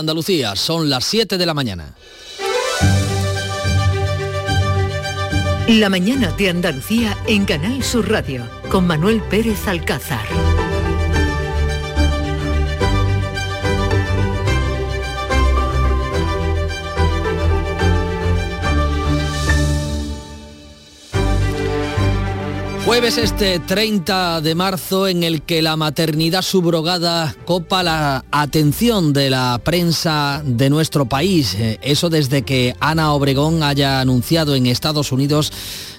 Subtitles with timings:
[0.00, 1.94] Andalucía, son las 7 de la mañana.
[5.68, 10.26] La mañana de Andalucía en Canal Sur Radio con Manuel Pérez Alcázar.
[22.90, 29.30] Jueves este 30 de marzo en el que la maternidad subrogada copa la atención de
[29.30, 31.54] la prensa de nuestro país.
[31.54, 35.52] Eh, eso desde que Ana Obregón haya anunciado en Estados Unidos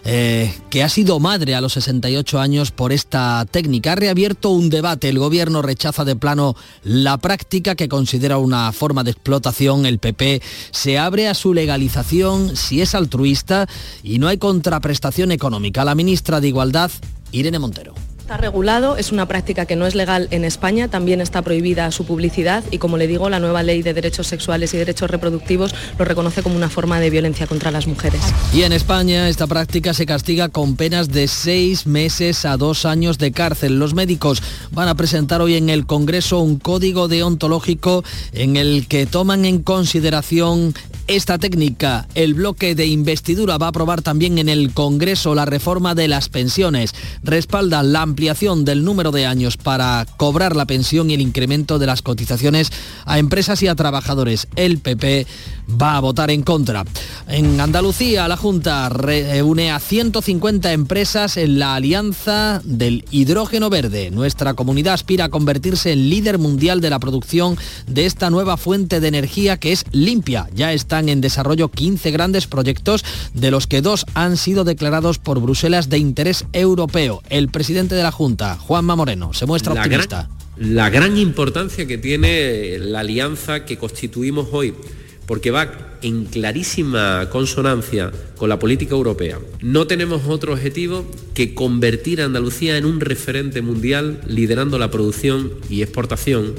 [0.03, 3.91] eh, que ha sido madre a los 68 años por esta técnica.
[3.91, 5.09] Ha reabierto un debate.
[5.09, 9.85] El gobierno rechaza de plano la práctica que considera una forma de explotación.
[9.85, 13.67] El PP se abre a su legalización si es altruista
[14.01, 15.85] y no hay contraprestación económica.
[15.85, 16.80] La ministra de Igualdad,
[17.31, 17.93] Irene Montero.
[18.21, 22.05] Está regulado, es una práctica que no es legal en España, también está prohibida su
[22.05, 26.05] publicidad y como le digo, la nueva ley de derechos sexuales y derechos reproductivos lo
[26.05, 28.21] reconoce como una forma de violencia contra las mujeres.
[28.53, 33.17] Y en España esta práctica se castiga con penas de seis meses a dos años
[33.17, 33.79] de cárcel.
[33.79, 39.07] Los médicos van a presentar hoy en el Congreso un código deontológico en el que
[39.07, 40.73] toman en consideración
[41.15, 42.07] esta técnica.
[42.15, 46.29] El bloque de investidura va a aprobar también en el Congreso la reforma de las
[46.29, 46.95] pensiones.
[47.21, 51.85] Respalda la ampliación del número de años para cobrar la pensión y el incremento de
[51.85, 52.71] las cotizaciones
[53.05, 54.47] a empresas y a trabajadores.
[54.55, 55.27] El PP
[55.81, 56.85] va a votar en contra.
[57.27, 64.11] En Andalucía, la Junta reúne a 150 empresas en la alianza del hidrógeno verde.
[64.11, 68.99] Nuestra comunidad aspira a convertirse en líder mundial de la producción de esta nueva fuente
[68.99, 70.49] de energía que es limpia.
[70.55, 75.41] Ya están en desarrollo 15 grandes proyectos, de los que dos han sido declarados por
[75.41, 77.23] Bruselas de interés europeo.
[77.29, 80.29] El presidente de la Junta, Juanma Moreno, se muestra optimista.
[80.57, 84.75] la gran importancia que tiene la alianza que constituimos hoy
[85.25, 85.71] porque va
[86.03, 89.39] en clarísima consonancia con la política europea.
[89.61, 95.51] No tenemos otro objetivo que convertir a Andalucía en un referente mundial liderando la producción
[95.69, 96.53] y exportación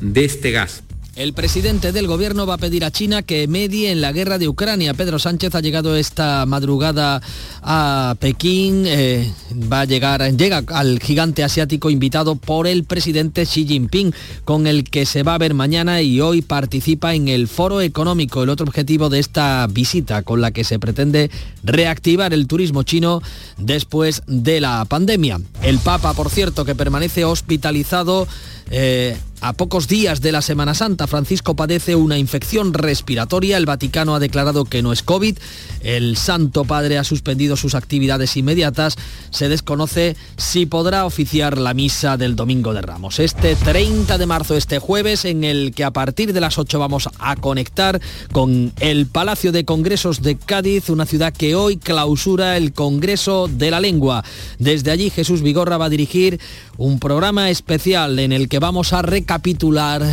[0.00, 0.83] de este gas.
[1.16, 4.48] El presidente del gobierno va a pedir a China que medie en la guerra de
[4.48, 4.94] Ucrania.
[4.94, 7.22] Pedro Sánchez ha llegado esta madrugada
[7.62, 9.32] a Pekín, eh,
[9.72, 14.12] va a llegar, llega al gigante asiático invitado por el presidente Xi Jinping,
[14.44, 18.42] con el que se va a ver mañana y hoy participa en el foro económico.
[18.42, 21.30] El otro objetivo de esta visita, con la que se pretende
[21.62, 23.22] reactivar el turismo chino
[23.56, 25.40] después de la pandemia.
[25.62, 28.26] El Papa, por cierto, que permanece hospitalizado
[28.70, 33.58] eh, a pocos días de la Semana Santa, Francisco padece una infección respiratoria.
[33.58, 35.36] El Vaticano ha declarado que no es COVID.
[35.82, 38.96] El Santo Padre ha suspendido sus actividades inmediatas.
[39.28, 43.18] Se desconoce si podrá oficiar la misa del Domingo de Ramos.
[43.18, 47.10] Este 30 de marzo, este jueves, en el que a partir de las 8 vamos
[47.18, 48.00] a conectar
[48.32, 53.70] con el Palacio de Congresos de Cádiz, una ciudad que hoy clausura el Congreso de
[53.70, 54.24] la Lengua.
[54.58, 56.40] Desde allí Jesús Vigorra va a dirigir
[56.78, 59.33] un programa especial en el que vamos a recapitular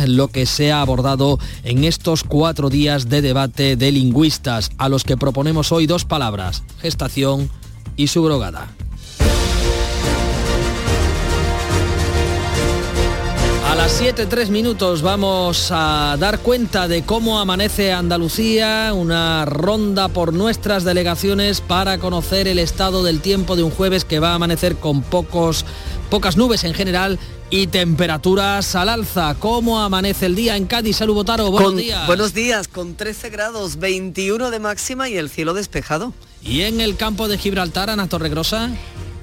[0.08, 5.04] lo que se ha abordado en estos cuatro días de debate de lingüistas, a los
[5.04, 7.48] que proponemos hoy dos palabras, gestación
[7.96, 8.68] y subrogada.
[13.70, 20.08] A las 7, 3 minutos vamos a dar cuenta de cómo amanece Andalucía, una ronda
[20.08, 24.34] por nuestras delegaciones para conocer el estado del tiempo de un jueves que va a
[24.34, 25.64] amanecer con pocos,
[26.10, 27.18] pocas nubes en general
[27.52, 29.36] y temperaturas al alza.
[29.38, 30.96] ¿Cómo amanece el día en Cádiz?
[30.96, 32.06] Salud Botaro, buenos días.
[32.06, 36.14] Buenos días, con 13 grados, 21 de máxima y el cielo despejado.
[36.42, 38.70] ¿Y en el campo de Gibraltar, Ana Torregrosa?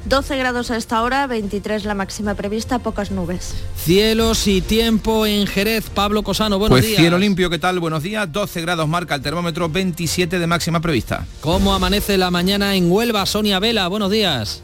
[0.06, 3.56] 12 grados a esta hora, 23 la máxima prevista, pocas nubes.
[3.76, 5.90] Cielos y tiempo en Jerez.
[5.90, 7.02] Pablo Cosano, buenos pues días.
[7.02, 7.80] cielo limpio, ¿qué tal?
[7.80, 8.32] Buenos días.
[8.32, 11.26] 12 grados marca el termómetro, 27 de máxima prevista.
[11.42, 13.26] ¿Cómo amanece la mañana en Huelva?
[13.26, 14.62] Sonia Vela, buenos días.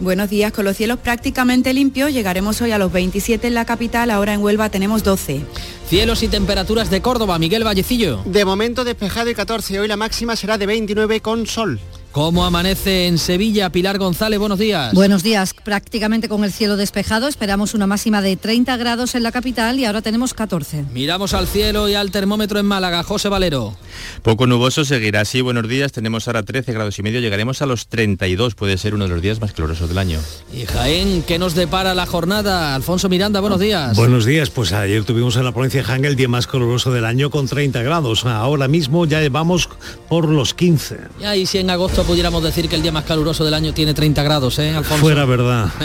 [0.00, 4.12] Buenos días, con los cielos prácticamente limpios llegaremos hoy a los 27 en la capital,
[4.12, 5.40] ahora en Huelva tenemos 12.
[5.88, 8.22] Cielos y temperaturas de Córdoba, Miguel Vallecillo.
[8.24, 11.80] De momento despejado y 14, hoy la máxima será de 29 con sol.
[12.12, 13.70] ¿Cómo amanece en Sevilla?
[13.70, 14.94] Pilar González, buenos días.
[14.94, 17.28] Buenos días, prácticamente con el cielo despejado.
[17.28, 20.86] Esperamos una máxima de 30 grados en la capital y ahora tenemos 14.
[20.94, 23.02] Miramos al cielo y al termómetro en Málaga.
[23.02, 23.76] José Valero.
[24.22, 25.42] Poco nuboso seguirá así.
[25.42, 25.92] Buenos días.
[25.92, 27.20] Tenemos ahora 13 grados y medio.
[27.20, 28.54] Llegaremos a los 32.
[28.54, 30.18] Puede ser uno de los días más calurosos del año.
[30.52, 32.74] Y Jaén, ¿qué nos depara la jornada?
[32.74, 33.96] Alfonso Miranda, buenos días.
[33.96, 34.48] Buenos días.
[34.48, 37.46] Pues ayer tuvimos en la provincia de Jaén el día más caluroso del año con
[37.46, 38.24] 30 grados.
[38.24, 39.68] Ahora mismo ya llevamos
[40.08, 40.96] por los 15.
[41.20, 43.94] Y ahí si en agosto pudiéramos decir que el día más caluroso del año tiene
[43.94, 45.02] 30 grados, ¿eh, Alfonso?
[45.02, 45.68] Fuera verdad.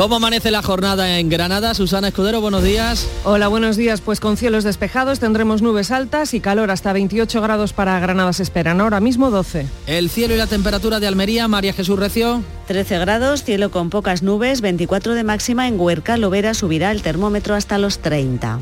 [0.00, 1.74] ¿Cómo amanece la jornada en Granada?
[1.74, 3.06] Susana Escudero, buenos días.
[3.24, 4.00] Hola, buenos días.
[4.00, 8.42] Pues con cielos despejados tendremos nubes altas y calor hasta 28 grados para Granada se
[8.42, 8.80] esperan.
[8.80, 9.66] Ahora mismo 12.
[9.86, 12.42] El cielo y la temperatura de Almería, María Jesús Recio.
[12.68, 17.54] 13 grados, cielo con pocas nubes, 24 de máxima en Huerca, Lovera subirá el termómetro
[17.54, 18.58] hasta los 30.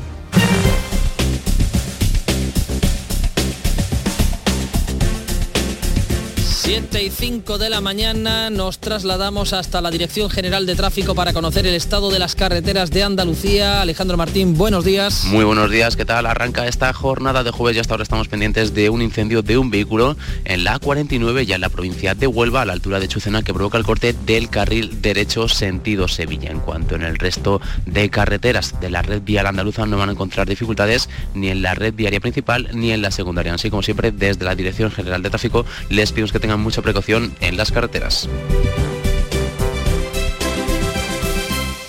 [6.69, 11.33] 7 y 5 de la mañana nos trasladamos hasta la Dirección General de Tráfico para
[11.33, 13.81] conocer el estado de las carreteras de Andalucía.
[13.81, 15.25] Alejandro Martín, buenos días.
[15.25, 16.27] Muy buenos días, ¿qué tal?
[16.27, 19.71] Arranca esta jornada de jueves y hasta ahora estamos pendientes de un incendio de un
[19.71, 23.41] vehículo en la A49 ya en la provincia de Huelva, a la altura de Chucena,
[23.41, 26.51] que provoca el corte del carril derecho sentido Sevilla.
[26.51, 30.11] En cuanto en el resto de carreteras de la red vial andaluza no van a
[30.11, 33.55] encontrar dificultades ni en la red viaria principal ni en la secundaria.
[33.55, 37.33] Así como siempre, desde la Dirección General de Tráfico les pedimos que tengan mucha precaución
[37.39, 38.29] en las carreteras.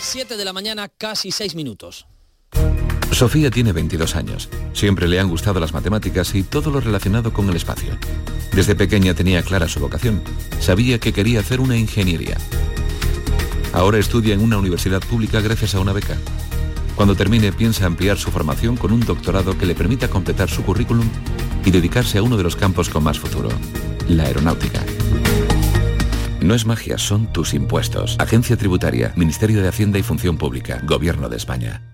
[0.00, 2.06] 7 de la mañana, casi 6 minutos.
[3.12, 4.48] Sofía tiene 22 años.
[4.72, 7.96] Siempre le han gustado las matemáticas y todo lo relacionado con el espacio.
[8.52, 10.22] Desde pequeña tenía clara su vocación.
[10.60, 12.36] Sabía que quería hacer una ingeniería.
[13.72, 16.16] Ahora estudia en una universidad pública gracias a una beca.
[16.96, 21.08] Cuando termine piensa ampliar su formación con un doctorado que le permita completar su currículum
[21.64, 23.48] y dedicarse a uno de los campos con más futuro,
[24.16, 24.84] la aeronáutica.
[26.40, 28.16] No es magia, son tus impuestos.
[28.18, 31.89] Agencia Tributaria, Ministerio de Hacienda y Función Pública, Gobierno de España.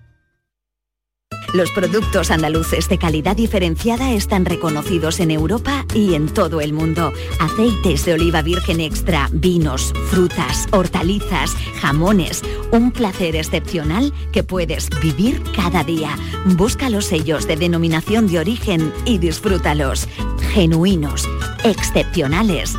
[1.53, 7.13] Los productos andaluces de calidad diferenciada están reconocidos en Europa y en todo el mundo.
[7.39, 12.43] Aceites de oliva virgen extra, vinos, frutas, hortalizas, jamones.
[12.71, 16.17] Un placer excepcional que puedes vivir cada día.
[16.57, 20.07] Busca los sellos de denominación de origen y disfrútalos.
[20.53, 21.27] Genuinos,
[21.63, 22.75] excepcionales,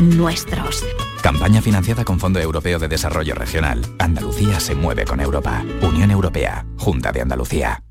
[0.00, 0.84] nuestros.
[1.22, 3.84] Campaña financiada con Fondo Europeo de Desarrollo Regional.
[3.98, 5.64] Andalucía se mueve con Europa.
[5.80, 6.64] Unión Europea.
[6.78, 7.82] Junta de Andalucía.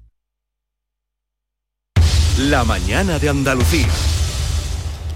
[2.38, 3.90] La mañana de Andalucía.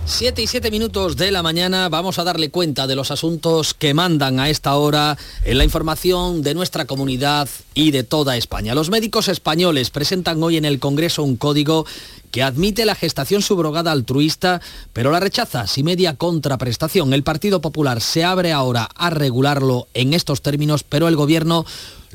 [0.05, 3.93] 7 y 7 minutos de la mañana vamos a darle cuenta de los asuntos que
[3.93, 8.75] mandan a esta hora en la información de nuestra comunidad y de toda España.
[8.75, 11.85] Los médicos españoles presentan hoy en el Congreso un código
[12.31, 17.13] que admite la gestación subrogada altruista, pero la rechaza si media contraprestación.
[17.13, 21.65] El Partido Popular se abre ahora a regularlo en estos términos, pero el Gobierno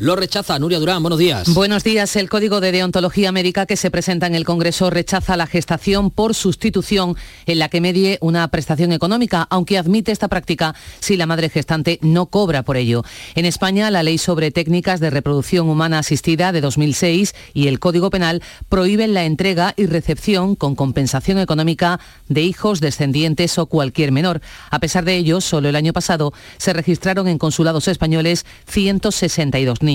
[0.00, 0.58] lo rechaza.
[0.58, 1.52] Nuria Durán, buenos días.
[1.52, 2.16] Buenos días.
[2.16, 6.34] El Código de Deontología Médica que se presenta en el Congreso rechaza la gestación por
[6.34, 11.50] sustitución en la que medie una prestación económica, aunque admite esta práctica si la madre
[11.50, 13.04] gestante no cobra por ello.
[13.34, 18.08] En España, la Ley sobre Técnicas de Reproducción Humana Asistida de 2006 y el Código
[18.08, 24.40] Penal prohíben la entrega y recepción con compensación económica de hijos, descendientes o cualquier menor.
[24.70, 29.89] A pesar de ello, solo el año pasado se registraron en consulados españoles 162 niños.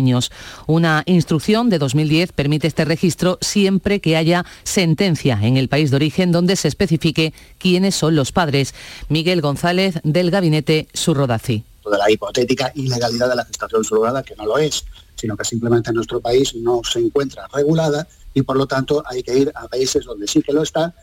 [0.68, 5.95] Una instrucción de 2010 permite este registro siempre que haya sentencia en el país de
[5.95, 8.74] origen donde se especifique quiénes son los padres.
[9.09, 11.63] Miguel González del gabinete Surrodaci.
[11.89, 14.83] De la hipotética ilegalidad de la gestación subrogada, que no lo es,
[15.15, 19.24] sino que simplemente en nuestro país no se encuentra regulada y por lo tanto hay
[19.24, 20.94] que ir a países donde sí que lo está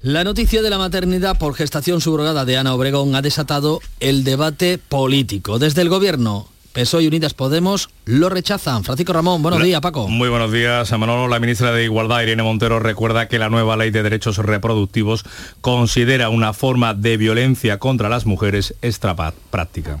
[0.00, 4.78] la noticia de la maternidad por gestación subrogada de Ana Obregón ha desatado el debate
[4.78, 5.58] político.
[5.58, 6.46] Desde el gobierno
[6.78, 8.84] PSOE y Unidas Podemos lo rechazan.
[8.84, 10.06] Francisco Ramón, buenos días, Paco.
[10.06, 11.26] Muy buenos días, Manolo.
[11.26, 15.24] La ministra de Igualdad, Irene Montero, recuerda que la nueva ley de derechos reproductivos
[15.60, 19.16] considera una forma de violencia contra las mujeres extra
[19.50, 19.98] práctica.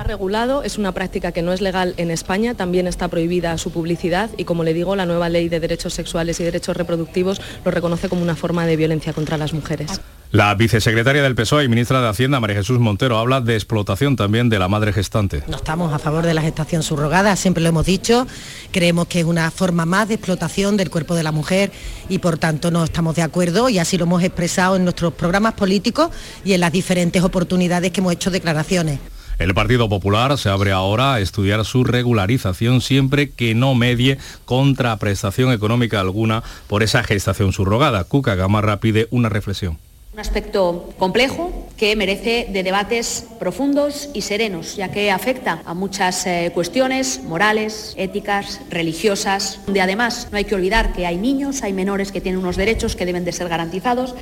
[0.00, 3.70] Está regulado, es una práctica que no es legal en España, también está prohibida su
[3.70, 7.70] publicidad y como le digo, la nueva ley de derechos sexuales y derechos reproductivos lo
[7.70, 10.00] reconoce como una forma de violencia contra las mujeres.
[10.30, 14.48] La vicesecretaria del PSOE y ministra de Hacienda, María Jesús Montero, habla de explotación también
[14.48, 15.42] de la madre gestante.
[15.48, 18.26] No estamos a favor de la gestación subrogada, siempre lo hemos dicho,
[18.72, 21.72] creemos que es una forma más de explotación del cuerpo de la mujer
[22.08, 25.52] y por tanto no estamos de acuerdo y así lo hemos expresado en nuestros programas
[25.52, 26.08] políticos
[26.42, 28.98] y en las diferentes oportunidades que hemos hecho declaraciones.
[29.40, 34.94] El Partido Popular se abre ahora a estudiar su regularización siempre que no medie contra
[34.98, 38.04] prestación económica alguna por esa gestación subrogada.
[38.04, 39.78] Cuca Gamarra pide una reflexión.
[40.12, 46.26] Un aspecto complejo que merece de debates profundos y serenos, ya que afecta a muchas
[46.26, 51.72] eh, cuestiones morales, éticas, religiosas, donde además no hay que olvidar que hay niños, hay
[51.72, 54.14] menores que tienen unos derechos que deben de ser garantizados.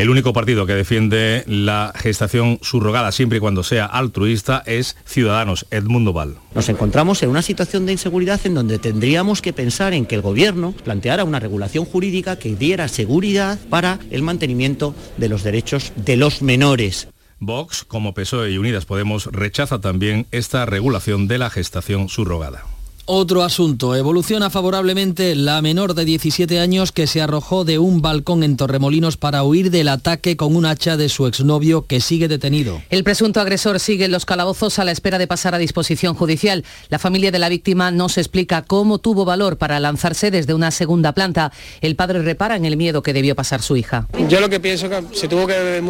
[0.00, 5.66] El único partido que defiende la gestación subrogada siempre y cuando sea altruista es Ciudadanos,
[5.70, 6.36] Edmundo Val.
[6.54, 10.22] Nos encontramos en una situación de inseguridad en donde tendríamos que pensar en que el
[10.22, 16.16] gobierno planteara una regulación jurídica que diera seguridad para el mantenimiento de los derechos de
[16.16, 17.08] los menores.
[17.38, 22.64] Vox, como PSOE y Unidas Podemos, rechaza también esta regulación de la gestación subrogada.
[23.12, 23.96] Otro asunto.
[23.96, 29.16] Evoluciona favorablemente la menor de 17 años que se arrojó de un balcón en Torremolinos
[29.16, 32.80] para huir del ataque con un hacha de su exnovio que sigue detenido.
[32.88, 36.64] El presunto agresor sigue en los calabozos a la espera de pasar a disposición judicial.
[36.88, 40.70] La familia de la víctima no se explica cómo tuvo valor para lanzarse desde una
[40.70, 41.50] segunda planta.
[41.80, 44.06] El padre repara en el miedo que debió pasar su hija.
[44.28, 45.82] Yo lo que pienso que se tuvo que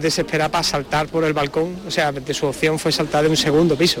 [0.00, 1.76] desesperar para saltar por el balcón.
[1.86, 4.00] O sea, de su opción fue saltar de un segundo piso.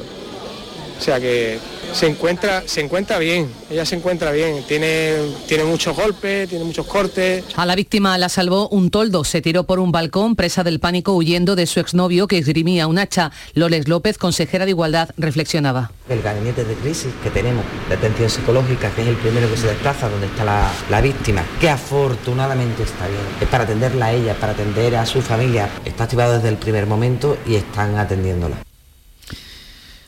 [0.98, 1.58] O sea que
[1.92, 6.86] se encuentra, se encuentra bien, ella se encuentra bien, tiene, tiene muchos golpes, tiene muchos
[6.86, 7.44] cortes.
[7.56, 11.12] A la víctima la salvó un toldo, se tiró por un balcón, presa del pánico,
[11.14, 13.30] huyendo de su exnovio que esgrimía un hacha.
[13.54, 15.92] Loles López, consejera de Igualdad, reflexionaba.
[16.08, 19.68] El gabinete de crisis que tenemos, de atención psicológica, que es el primero que se
[19.68, 24.34] desplaza, donde está la, la víctima, que afortunadamente está bien, es para atenderla a ella,
[24.34, 28.56] para atender a su familia, está activado desde el primer momento y están atendiéndola.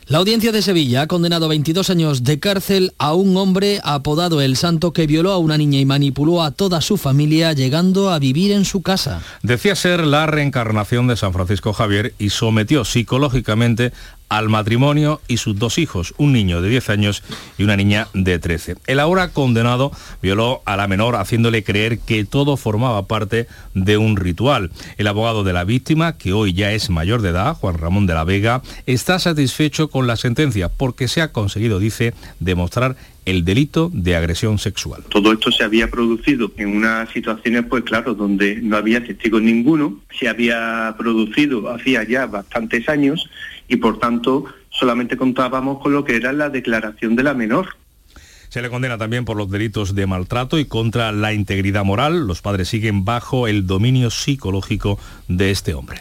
[0.09, 4.55] La audiencia de Sevilla ha condenado 22 años de cárcel a un hombre apodado El
[4.55, 8.53] Santo que violó a una niña y manipuló a toda su familia llegando a vivir
[8.53, 9.21] en su casa.
[9.43, 13.91] Decía ser la reencarnación de San Francisco Javier y sometió psicológicamente
[14.29, 17.23] al matrimonio y sus dos hijos, un niño de 10 años
[17.57, 18.75] y una niña de 13.
[18.87, 19.91] El ahora condenado
[20.21, 24.71] violó a la menor haciéndole creer que todo formaba parte de un ritual.
[24.97, 28.13] El abogado de la víctima, que hoy ya es mayor de edad, Juan Ramón de
[28.13, 32.95] la Vega, está satisfecho con la sentencia porque se ha conseguido, dice, demostrar
[33.27, 35.03] el delito de agresión sexual.
[35.09, 39.99] Todo esto se había producido en unas situaciones, pues claro, donde no había testigos ninguno,
[40.17, 43.29] se había producido hacía ya bastantes años
[43.67, 47.75] y por tanto solamente contábamos con lo que era la declaración de la menor.
[48.49, 52.27] Se le condena también por los delitos de maltrato y contra la integridad moral.
[52.27, 55.99] Los padres siguen bajo el dominio psicológico de este hombre.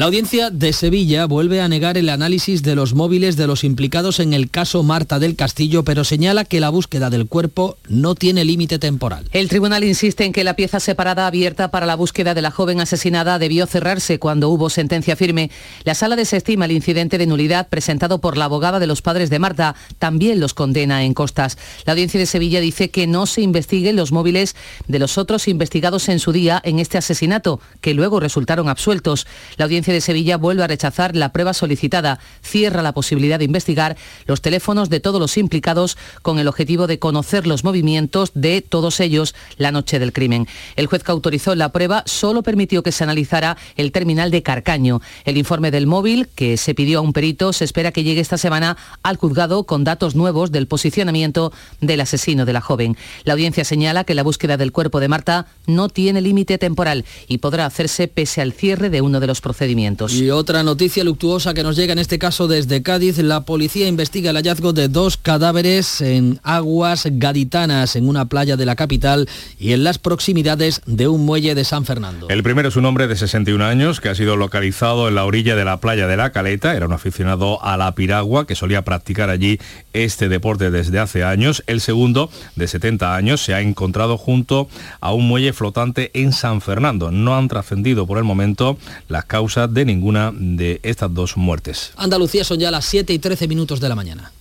[0.00, 4.18] La audiencia de Sevilla vuelve a negar el análisis de los móviles de los implicados
[4.18, 8.46] en el caso Marta del Castillo, pero señala que la búsqueda del cuerpo no tiene
[8.46, 9.28] límite temporal.
[9.32, 12.80] El tribunal insiste en que la pieza separada abierta para la búsqueda de la joven
[12.80, 15.50] asesinada debió cerrarse cuando hubo sentencia firme.
[15.84, 19.38] La sala desestima el incidente de nulidad presentado por la abogada de los padres de
[19.38, 19.74] Marta.
[19.98, 21.58] También los condena en costas.
[21.84, 24.56] La audiencia de Sevilla dice que no se investiguen los móviles
[24.88, 29.26] de los otros investigados en su día en este asesinato, que luego resultaron absueltos.
[29.58, 32.18] La audiencia de Sevilla vuelve a rechazar la prueba solicitada.
[32.42, 36.98] Cierra la posibilidad de investigar los teléfonos de todos los implicados con el objetivo de
[36.98, 40.46] conocer los movimientos de todos ellos la noche del crimen.
[40.76, 45.00] El juez que autorizó la prueba solo permitió que se analizara el terminal de Carcaño.
[45.24, 48.38] El informe del móvil, que se pidió a un perito, se espera que llegue esta
[48.38, 52.96] semana al juzgado con datos nuevos del posicionamiento del asesino de la joven.
[53.24, 57.38] La audiencia señala que la búsqueda del cuerpo de Marta no tiene límite temporal y
[57.38, 59.69] podrá hacerse pese al cierre de uno de los procedimientos.
[59.70, 64.30] Y otra noticia luctuosa que nos llega en este caso desde Cádiz, la policía investiga
[64.30, 69.72] el hallazgo de dos cadáveres en aguas gaditanas en una playa de la capital y
[69.72, 72.28] en las proximidades de un muelle de San Fernando.
[72.28, 75.54] El primero es un hombre de 61 años que ha sido localizado en la orilla
[75.54, 79.30] de la playa de la Caleta, era un aficionado a la piragua que solía practicar
[79.30, 79.58] allí
[79.92, 81.62] este deporte desde hace años.
[81.66, 84.68] El segundo, de 70 años, se ha encontrado junto
[85.00, 87.10] a un muelle flotante en San Fernando.
[87.10, 91.92] No han trascendido por el momento las causas de ninguna de estas dos muertes.
[91.96, 94.32] Andalucía son ya las 7 y 13 minutos de la mañana.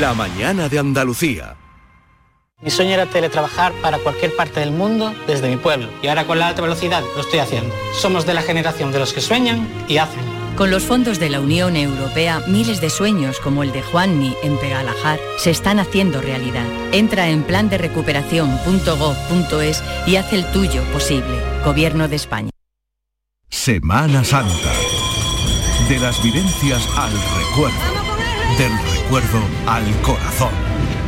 [0.00, 1.56] La mañana de Andalucía.
[2.62, 6.38] Mi sueño era teletrabajar para cualquier parte del mundo desde mi pueblo y ahora con
[6.38, 7.74] la alta velocidad lo estoy haciendo.
[8.00, 10.22] Somos de la generación de los que sueñan y hacen.
[10.56, 14.56] Con los fondos de la Unión Europea, miles de sueños como el de Juanmi en
[14.58, 16.64] Pegalajar se están haciendo realidad.
[16.92, 21.40] Entra en plan de recuperación.gov.es y haz el tuyo posible.
[21.64, 22.50] Gobierno de España.
[23.54, 24.72] Semana Santa.
[25.88, 27.78] De las vivencias al recuerdo.
[28.58, 30.50] Del recuerdo al corazón.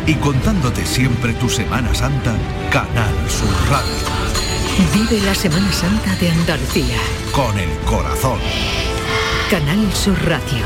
[0.06, 2.34] Y contándote siempre tu Semana Santa,
[2.70, 4.94] Canal Sur Radio.
[4.94, 6.96] Vive la Semana Santa de Andalucía.
[7.32, 8.38] Con el corazón.
[9.50, 10.64] Canal Sur Radio.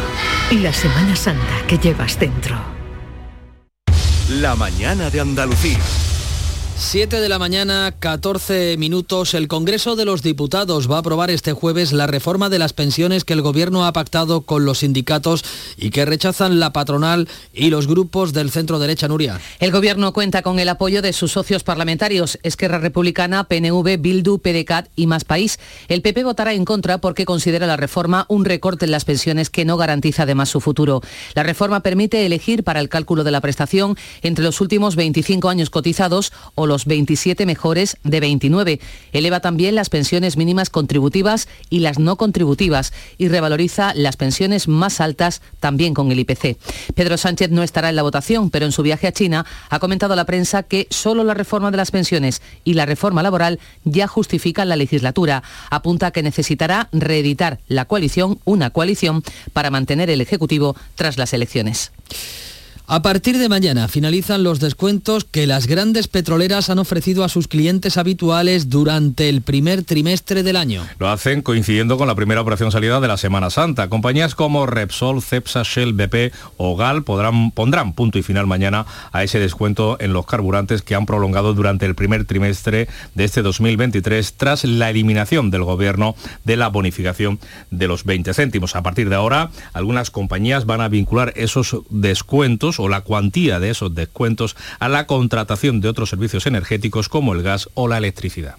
[0.60, 2.56] La Semana Santa que llevas dentro.
[4.28, 5.78] La mañana de Andalucía.
[6.82, 9.34] 7 de la mañana, 14 minutos.
[9.34, 13.24] El Congreso de los Diputados va a aprobar este jueves la reforma de las pensiones
[13.24, 15.44] que el Gobierno ha pactado con los sindicatos
[15.76, 19.38] y que rechazan la patronal y los grupos del centro derecha Nuria.
[19.60, 24.88] El Gobierno cuenta con el apoyo de sus socios parlamentarios, Esquerra Republicana, PNV, Bildu, PDCAT
[24.96, 25.60] y Más País.
[25.86, 29.66] El PP votará en contra porque considera la reforma un recorte en las pensiones que
[29.66, 31.02] no garantiza además su futuro.
[31.34, 35.68] La reforma permite elegir para el cálculo de la prestación entre los últimos 25 años
[35.68, 38.78] cotizados o los 27 mejores de 29.
[39.12, 45.00] Eleva también las pensiones mínimas contributivas y las no contributivas y revaloriza las pensiones más
[45.00, 46.56] altas también con el IPC.
[46.94, 50.12] Pedro Sánchez no estará en la votación, pero en su viaje a China ha comentado
[50.12, 54.06] a la prensa que solo la reforma de las pensiones y la reforma laboral ya
[54.06, 55.42] justifican la legislatura.
[55.70, 61.90] Apunta que necesitará reeditar la coalición, una coalición, para mantener el Ejecutivo tras las elecciones.
[62.92, 67.46] A partir de mañana finalizan los descuentos que las grandes petroleras han ofrecido a sus
[67.46, 70.84] clientes habituales durante el primer trimestre del año.
[70.98, 73.88] Lo hacen coincidiendo con la primera operación salida de la Semana Santa.
[73.88, 79.22] Compañías como Repsol, Cepsa, Shell, BP o GAL podrán, pondrán punto y final mañana a
[79.22, 84.32] ese descuento en los carburantes que han prolongado durante el primer trimestre de este 2023
[84.32, 87.38] tras la eliminación del gobierno de la bonificación
[87.70, 88.74] de los 20 céntimos.
[88.74, 93.70] A partir de ahora, algunas compañías van a vincular esos descuentos o la cuantía de
[93.70, 98.56] esos descuentos a la contratación de otros servicios energéticos como el gas o la electricidad.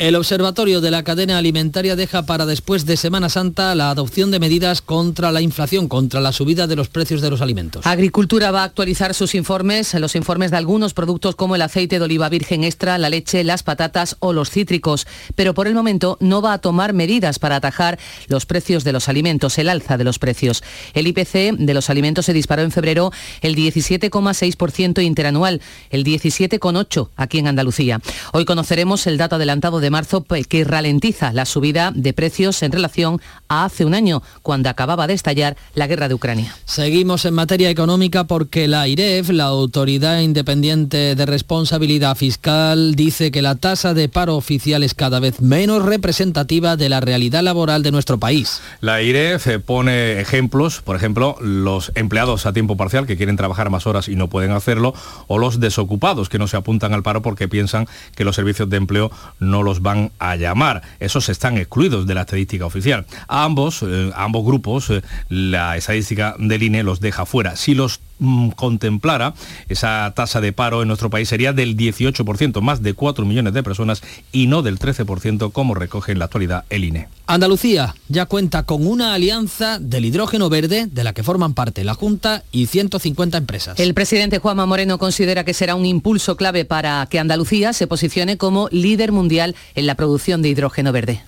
[0.00, 4.40] El Observatorio de la Cadena Alimentaria deja para después de Semana Santa la adopción de
[4.40, 7.86] medidas contra la inflación, contra la subida de los precios de los alimentos.
[7.86, 12.04] Agricultura va a actualizar sus informes, los informes de algunos productos como el aceite de
[12.06, 16.40] oliva virgen extra, la leche, las patatas o los cítricos, pero por el momento no
[16.40, 20.18] va a tomar medidas para atajar los precios de los alimentos, el alza de los
[20.18, 20.64] precios.
[20.94, 27.38] El IPC de los alimentos se disparó en febrero el 17,6% interanual, el 17,8% aquí
[27.38, 28.00] en Andalucía.
[28.32, 33.20] Hoy conoceremos el dato adelantado de marzo que ralentiza la subida de precios en relación
[33.48, 36.54] a hace un año, cuando acababa de estallar la guerra de Ucrania.
[36.64, 43.42] Seguimos en materia económica porque la IREF, la Autoridad Independiente de Responsabilidad Fiscal, dice que
[43.42, 47.92] la tasa de paro oficial es cada vez menos representativa de la realidad laboral de
[47.92, 48.60] nuestro país.
[48.80, 53.86] La IREF pone ejemplos, por ejemplo, los empleados a tiempo parcial que quieren trabajar más
[53.86, 54.94] horas y no pueden hacerlo,
[55.26, 58.76] o los desocupados que no se apuntan al paro porque piensan que los servicios de
[58.76, 60.82] empleo no los van a llamar.
[60.98, 63.06] Esos están excluidos de la estadística oficial.
[63.28, 67.56] A ambos, eh, ambos grupos, eh, la estadística del INE los deja fuera.
[67.56, 69.34] Si los mm, contemplara,
[69.68, 73.62] esa tasa de paro en nuestro país sería del 18%, más de 4 millones de
[73.62, 77.08] personas y no del 13% como recoge en la actualidad el INE.
[77.26, 81.94] Andalucía ya cuenta con una alianza del hidrógeno verde de la que forman parte la
[81.94, 83.78] Junta y 150 empresas.
[83.78, 88.36] El presidente Juanma Moreno considera que será un impulso clave para que Andalucía se posicione
[88.36, 91.22] como líder mundial en la producción de hidrógeno verde.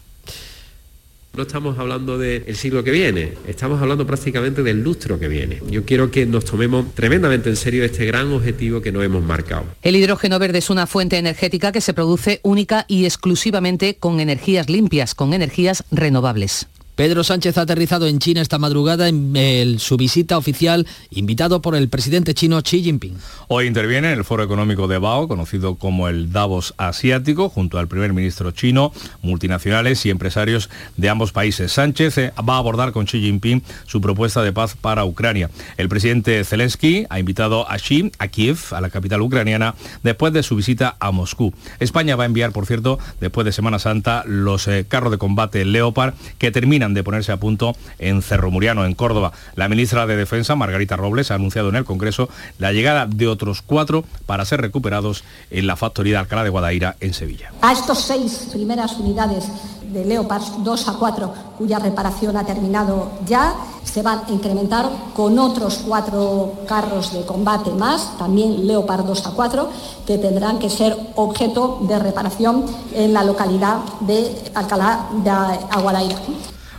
[1.34, 5.62] No estamos hablando del siglo que viene, estamos hablando prácticamente del lustro que viene.
[5.70, 9.64] Yo quiero que nos tomemos tremendamente en serio este gran objetivo que nos hemos marcado.
[9.80, 14.68] El hidrógeno verde es una fuente energética que se produce única y exclusivamente con energías
[14.68, 16.66] limpias, con energías renovables.
[17.02, 21.88] Pedro Sánchez ha aterrizado en China esta madrugada en su visita oficial invitado por el
[21.88, 23.16] presidente chino Xi Jinping.
[23.48, 27.88] Hoy interviene en el Foro Económico de Bao, conocido como el Davos Asiático, junto al
[27.88, 31.72] primer ministro chino, multinacionales y empresarios de ambos países.
[31.72, 35.50] Sánchez eh, va a abordar con Xi Jinping su propuesta de paz para Ucrania.
[35.78, 40.44] El presidente Zelensky ha invitado a Xi a Kiev, a la capital ucraniana, después de
[40.44, 41.52] su visita a Moscú.
[41.80, 45.64] España va a enviar, por cierto, después de Semana Santa, los eh, carros de combate
[45.64, 49.32] Leopard que terminan de ponerse a punto en Cerro Muriano, en Córdoba.
[49.54, 52.28] La ministra de Defensa, Margarita Robles, ha anunciado en el Congreso
[52.58, 56.96] la llegada de otros cuatro para ser recuperados en la factoría de Alcalá de Guadaira,
[57.00, 57.52] en Sevilla.
[57.62, 59.48] A estos seis primeras unidades
[59.92, 65.38] de Leopard 2 a 4, cuya reparación ha terminado ya, se van a incrementar con
[65.38, 69.68] otros cuatro carros de combate más, también Leopard 2 a 4,
[70.06, 76.16] que tendrán que ser objeto de reparación en la localidad de Alcalá de Aguadaira.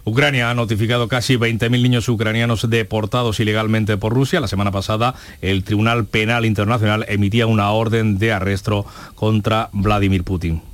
[0.06, 4.42] Ucrania ha notificado casi 20.000 niños ucranianos deportados ilegalmente por Rusia.
[4.42, 8.86] La semana pasada el Tribunal Penal Internacional emitía una orden de arresto
[9.16, 10.73] contra Vladimir Putin.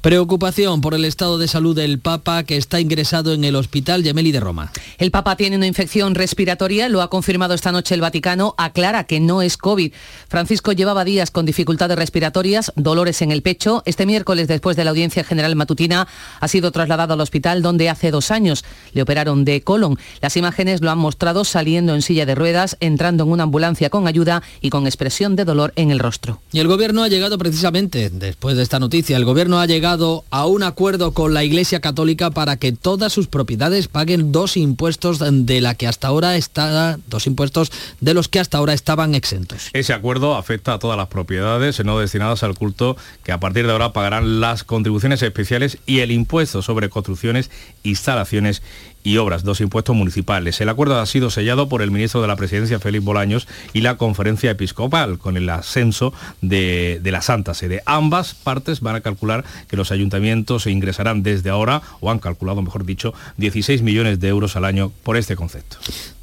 [0.00, 4.30] Preocupación por el estado de salud del Papa que está ingresado en el Hospital Gemelli
[4.30, 4.70] de Roma.
[4.96, 9.18] El Papa tiene una infección respiratoria, lo ha confirmado esta noche el Vaticano, aclara que
[9.18, 9.92] no es COVID.
[10.28, 13.82] Francisco llevaba días con dificultades respiratorias, dolores en el pecho.
[13.86, 16.06] Este miércoles, después de la audiencia general matutina,
[16.38, 19.98] ha sido trasladado al hospital donde hace dos años le operaron de colon.
[20.20, 24.06] Las imágenes lo han mostrado saliendo en silla de ruedas, entrando en una ambulancia con
[24.06, 26.40] ayuda y con expresión de dolor en el rostro.
[26.52, 29.87] Y el gobierno ha llegado precisamente, después de esta noticia, el gobierno ha llegado
[30.30, 35.18] a un acuerdo con la Iglesia Católica para que todas sus propiedades paguen dos impuestos
[35.18, 39.70] de la que hasta ahora está, dos impuestos de los que hasta ahora estaban exentos.
[39.72, 43.72] Ese acuerdo afecta a todas las propiedades no destinadas al culto que a partir de
[43.72, 47.50] ahora pagarán las contribuciones especiales y el impuesto sobre construcciones,
[47.82, 48.62] instalaciones
[49.02, 50.60] y obras, dos impuestos municipales.
[50.60, 53.96] El acuerdo ha sido sellado por el ministro de la Presidencia, Félix Bolaños, y la
[53.96, 57.82] conferencia episcopal, con el ascenso de, de, la Santa Sede.
[57.86, 62.84] Ambas partes van a calcular que los ayuntamientos ingresarán desde ahora, o han calculado, mejor
[62.84, 65.78] dicho, 16 millones de euros al año por este concepto.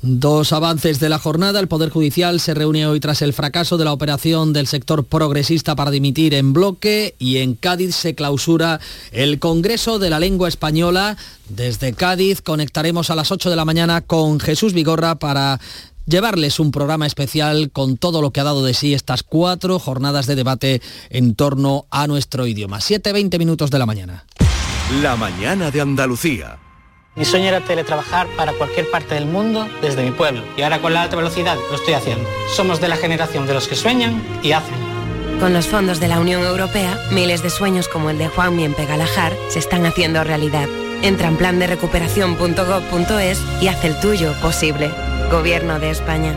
[0.07, 1.59] Dos avances de la jornada.
[1.59, 5.75] El Poder Judicial se reúne hoy tras el fracaso de la operación del sector progresista
[5.75, 8.79] para dimitir en bloque y en Cádiz se clausura
[9.11, 11.17] el Congreso de la Lengua Española.
[11.49, 15.59] Desde Cádiz conectaremos a las 8 de la mañana con Jesús Vigorra para
[16.07, 20.25] llevarles un programa especial con todo lo que ha dado de sí estas cuatro jornadas
[20.25, 22.79] de debate en torno a nuestro idioma.
[22.79, 24.25] 7-20 minutos de la mañana.
[25.03, 26.57] La mañana de Andalucía.
[27.15, 30.91] Mi sueño era teletrabajar para cualquier parte del mundo desde mi pueblo y ahora con
[30.91, 32.27] la alta velocidad lo estoy haciendo.
[32.55, 34.75] Somos de la generación de los que sueñan y hacen.
[35.39, 38.73] Con los fondos de la Unión Europea, miles de sueños como el de Juan Mien
[38.73, 40.67] Pegalajar se están haciendo realidad.
[41.01, 44.91] Entra en plan de recuperación.gov.es y haz el tuyo posible.
[45.31, 46.35] Gobierno de España.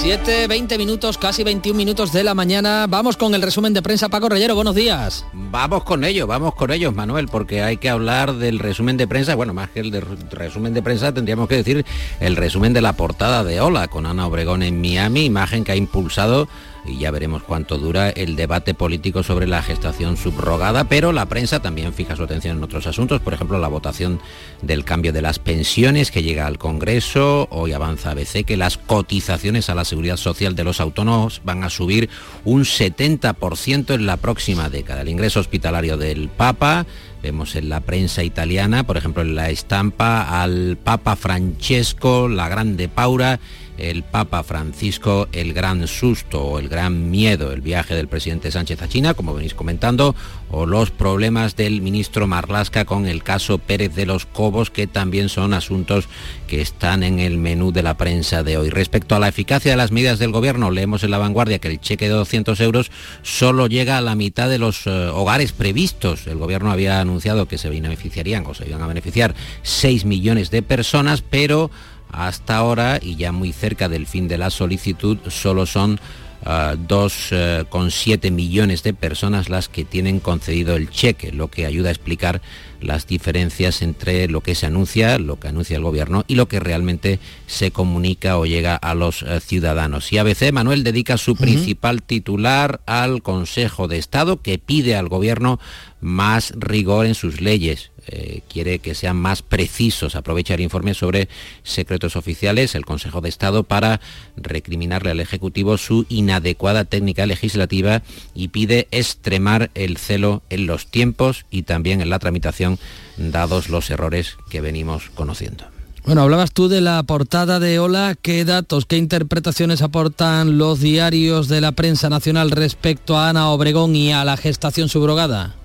[0.00, 2.86] 7, 20 minutos, casi 21 minutos de la mañana.
[2.88, 4.08] Vamos con el resumen de prensa.
[4.08, 5.26] Paco Reyero, buenos días.
[5.32, 9.34] Vamos con ello, vamos con ellos, Manuel, porque hay que hablar del resumen de prensa.
[9.34, 11.84] Bueno, más que el de resumen de prensa, tendríamos que decir
[12.20, 15.76] el resumen de la portada de Hola con Ana Obregón en Miami, imagen que ha
[15.76, 16.48] impulsado
[16.84, 21.60] y ya veremos cuánto dura el debate político sobre la gestación subrogada, pero la prensa
[21.60, 24.20] también fija su atención en otros asuntos, por ejemplo la votación
[24.62, 29.70] del cambio de las pensiones que llega al Congreso, hoy avanza ABC que las cotizaciones
[29.70, 32.08] a la seguridad social de los autónomos van a subir
[32.44, 36.86] un 70% en la próxima década, el ingreso hospitalario del Papa,
[37.22, 42.88] Vemos en la prensa italiana, por ejemplo, en la estampa al Papa Francesco, la Grande
[42.88, 43.40] Paura,
[43.78, 48.82] el Papa Francisco, el gran susto o el gran miedo, el viaje del presidente Sánchez
[48.82, 50.14] a China, como venís comentando,
[50.50, 55.28] o los problemas del ministro Marlasca con el caso Pérez de los Cobos, que también
[55.28, 56.08] son asuntos
[56.46, 58.70] que están en el menú de la prensa de hoy.
[58.70, 61.80] Respecto a la eficacia de las medidas del gobierno, leemos en la vanguardia que el
[61.80, 62.90] cheque de 200 euros
[63.22, 66.26] solo llega a la mitad de los eh, hogares previstos.
[66.26, 70.62] El gobierno había anunciado que se beneficiarían o se iban a beneficiar 6 millones de
[70.62, 71.70] personas, pero
[72.10, 76.00] hasta ahora, y ya muy cerca del fin de la solicitud, solo son
[76.44, 81.92] 2,7 uh, millones de personas las que tienen concedido el cheque, lo que ayuda a
[81.92, 82.40] explicar
[82.80, 86.60] las diferencias entre lo que se anuncia, lo que anuncia el gobierno y lo que
[86.60, 90.12] realmente se comunica o llega a los uh, ciudadanos.
[90.12, 91.38] Y ABC, Manuel, dedica su -huh.
[91.38, 95.58] principal titular al Consejo de Estado que pide al gobierno
[96.00, 97.90] más rigor en sus leyes.
[98.10, 100.16] Eh, quiere que sean más precisos.
[100.16, 101.28] Aprovecha el informe sobre
[101.62, 104.00] secretos oficiales, el Consejo de Estado, para
[104.36, 108.02] recriminarle al Ejecutivo su inadecuada técnica legislativa
[108.34, 112.78] y pide extremar el celo en los tiempos y también en la tramitación,
[113.18, 115.66] dados los errores que venimos conociendo.
[116.06, 121.48] Bueno, hablabas tú de la portada de Hola, ¿qué datos, qué interpretaciones aportan los diarios
[121.48, 125.57] de la prensa nacional respecto a Ana Obregón y a la gestación subrogada?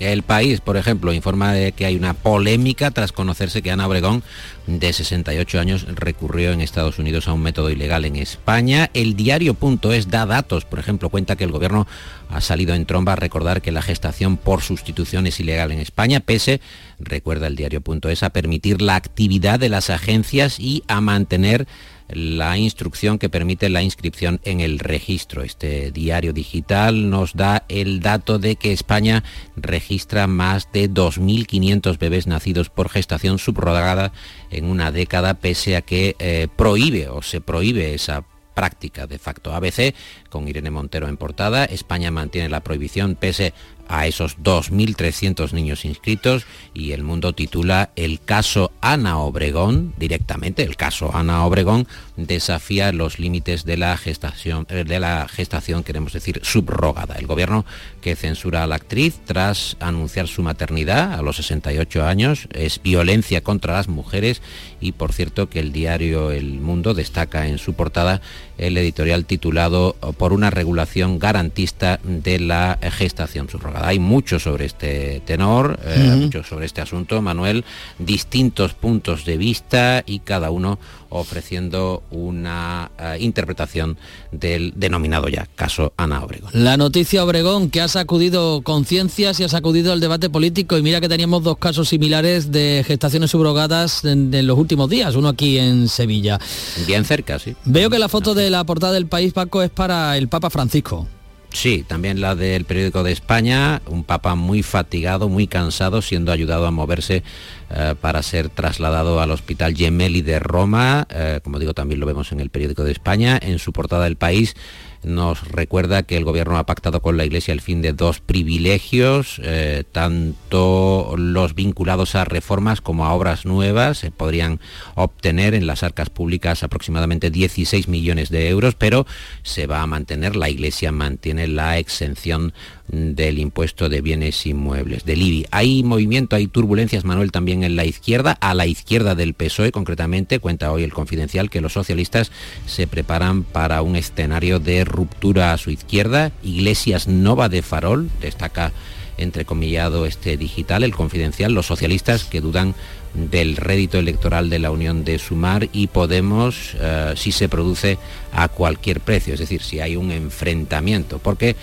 [0.00, 4.22] El país, por ejemplo, informa de que hay una polémica tras conocerse que Ana Obregón,
[4.66, 8.88] de 68 años, recurrió en Estados Unidos a un método ilegal en España.
[8.94, 11.86] El diario.es da datos, por ejemplo, cuenta que el gobierno
[12.30, 16.20] ha salido en tromba a recordar que la gestación por sustitución es ilegal en España,
[16.20, 16.62] pese,
[16.98, 21.66] recuerda el diario.es, a permitir la actividad de las agencias y a mantener
[22.12, 25.42] la instrucción que permite la inscripción en el registro.
[25.42, 29.24] Este diario digital nos da el dato de que España
[29.56, 34.12] registra más de 2.500 bebés nacidos por gestación subrogada
[34.50, 39.54] en una década, pese a que eh, prohíbe o se prohíbe esa práctica de facto.
[39.54, 39.94] ABC,
[40.28, 43.54] con Irene Montero en portada, España mantiene la prohibición pese
[43.90, 50.76] a esos 2.300 niños inscritos y el mundo titula El caso Ana Obregón, directamente el
[50.76, 56.40] caso Ana Obregón desafía los límites de la gestación, eh, de la gestación, queremos decir,
[56.42, 57.16] subrogada.
[57.16, 57.64] El gobierno
[58.00, 63.42] que censura a la actriz tras anunciar su maternidad a los 68 años es violencia
[63.42, 64.42] contra las mujeres
[64.80, 68.20] y por cierto que el diario El Mundo destaca en su portada
[68.60, 73.88] el editorial titulado Por una regulación garantista de la gestación subrogada.
[73.88, 76.16] Hay mucho sobre este tenor, eh, uh -huh.
[76.16, 77.64] mucho sobre este asunto, Manuel,
[77.98, 80.78] distintos puntos de vista y cada uno
[81.10, 83.98] ofreciendo una eh, interpretación
[84.32, 86.50] del denominado ya caso Ana Obregón.
[86.54, 91.00] La noticia Obregón que ha sacudido conciencias y ha sacudido el debate político y mira
[91.00, 95.58] que teníamos dos casos similares de gestaciones subrogadas en, en los últimos días, uno aquí
[95.58, 96.38] en Sevilla.
[96.86, 97.54] Bien cerca, sí.
[97.64, 101.06] Veo que la foto de la portada del país, Paco, es para el Papa Francisco.
[101.52, 106.66] Sí, también la del periódico de España, un papa muy fatigado, muy cansado, siendo ayudado
[106.66, 107.24] a moverse
[107.70, 112.30] eh, para ser trasladado al hospital Gemelli de Roma, eh, como digo, también lo vemos
[112.30, 114.54] en el periódico de España, en su portada del país
[115.02, 119.40] nos recuerda que el gobierno ha pactado con la Iglesia el fin de dos privilegios,
[119.42, 123.98] eh, tanto los vinculados a reformas como a obras nuevas.
[123.98, 124.60] Se podrían
[124.94, 129.06] obtener en las arcas públicas aproximadamente 16 millones de euros, pero
[129.42, 132.52] se va a mantener, la Iglesia mantiene la exención
[132.90, 135.46] del impuesto de bienes inmuebles, del IBI.
[135.50, 140.38] Hay movimiento, hay turbulencias, Manuel, también en la izquierda, a la izquierda del PSOE concretamente,
[140.40, 142.32] cuenta hoy el confidencial que los socialistas
[142.66, 146.32] se preparan para un escenario de ruptura a su izquierda.
[146.42, 148.72] Iglesias Nova de Farol, destaca
[149.18, 152.74] entrecomillado este digital, el confidencial, los socialistas que dudan
[153.14, 157.98] del rédito electoral de la Unión de Sumar y Podemos eh, si se produce
[158.32, 161.56] a cualquier precio, es decir, si hay un enfrentamiento, porque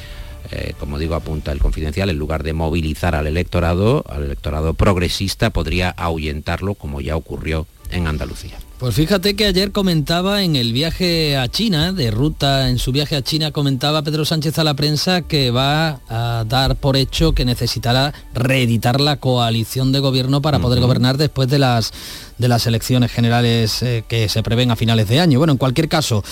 [0.52, 5.50] eh, como digo, apunta el confidencial, en lugar de movilizar al electorado, al electorado progresista,
[5.50, 8.58] podría ahuyentarlo como ya ocurrió en Andalucía.
[8.80, 13.16] Pues fíjate que ayer comentaba en el viaje a China, de ruta en su viaje
[13.16, 17.44] a China, comentaba Pedro Sánchez a la prensa que va a dar por hecho que
[17.44, 21.92] necesitará reeditar la coalición de gobierno para poder gobernar después de las
[22.38, 25.40] de las elecciones generales eh, que se prevén a finales de año.
[25.40, 26.24] Bueno, en cualquier caso,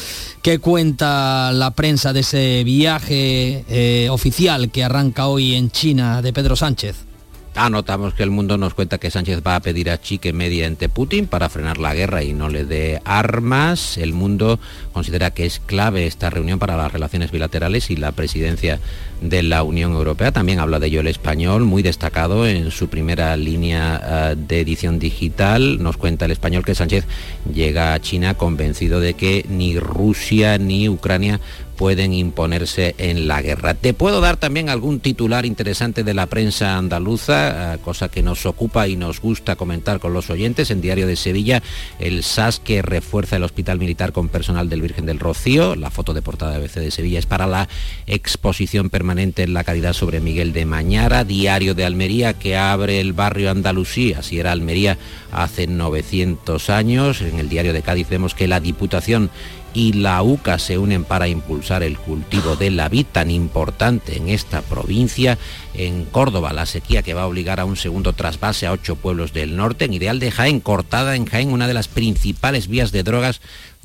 [0.43, 6.31] ¿qué cuenta la prensa de ese viaje eh, oficial que arranca hoy en China de
[6.31, 7.14] Pedro Sánchez?
[7.57, 10.89] Anotamos que el mundo nos cuenta que Sánchez va a pedir a Chique media ante
[10.89, 13.97] Putin para frenar la guerra y no le dé armas.
[13.97, 14.59] El mundo
[14.91, 18.81] considera que es clave esta reunión para las relaciones bilaterales y la presidencia
[19.21, 20.33] de la Unión Europea.
[20.33, 24.99] También habla de ello el español, muy destacado en su primera línea eh, de edición
[24.99, 25.81] digital.
[25.81, 27.05] Nos cuenta el español que Sánchez
[27.53, 31.39] llega a China convencido de que ni Rusia ni Ucrania
[31.75, 33.73] pueden imponerse en la guerra.
[33.73, 38.45] Te puedo dar también algún titular interesante de la prensa andaluza, eh, cosa que nos
[38.45, 40.71] ocupa y nos gusta comentar con los oyentes.
[40.71, 41.61] En Diario de Sevilla,
[41.99, 45.75] el SAS que refuerza el hospital militar con personal del Virgen del Rocío.
[45.75, 47.67] La foto de portada de ABC de Sevilla es para la
[48.07, 51.23] exposición permanente en la caridad sobre Miguel de Mañara.
[51.23, 54.97] Diario de Almería que abre el barrio Andalusí, así era Almería
[55.31, 57.21] hace 900 años.
[57.21, 59.29] En el Diario de Cádiz vemos que la Diputación
[59.75, 64.29] y la UCA se unen para impulsar el cultivo de la vid tan importante en
[64.29, 65.38] esta provincia.
[65.73, 69.33] En Córdoba, la sequía que va a obligar a un segundo trasvase a ocho pueblos
[69.33, 69.83] del norte.
[69.85, 73.41] En Ideal de Jaén, cortada en Jaén, una de las principales vías de drogas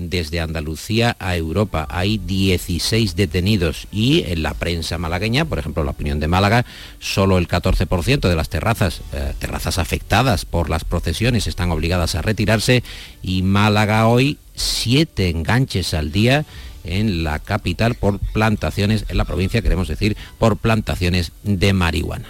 [0.09, 1.87] desde Andalucía a Europa.
[1.91, 6.65] Hay 16 detenidos y en la prensa malagueña, por ejemplo, la opinión de Málaga,
[6.99, 12.23] solo el 14% de las terrazas, eh, terrazas afectadas por las procesiones están obligadas a
[12.23, 12.83] retirarse
[13.23, 16.45] y Málaga hoy siete enganches al día
[16.85, 22.29] en la capital por plantaciones, en la provincia queremos decir, por plantaciones de marihuana.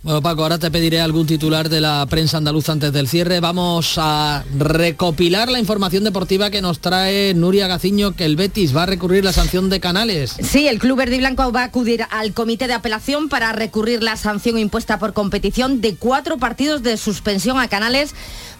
[0.00, 3.40] Bueno, Paco, ahora te pediré algún titular de la prensa andaluza antes del cierre.
[3.40, 8.84] Vamos a recopilar la información deportiva que nos trae Nuria Gaciño, que el Betis va
[8.84, 10.36] a recurrir la sanción de Canales.
[10.40, 14.04] Sí, el Club Verde y Blanco va a acudir al comité de apelación para recurrir
[14.04, 18.14] la sanción impuesta por competición de cuatro partidos de suspensión a Canales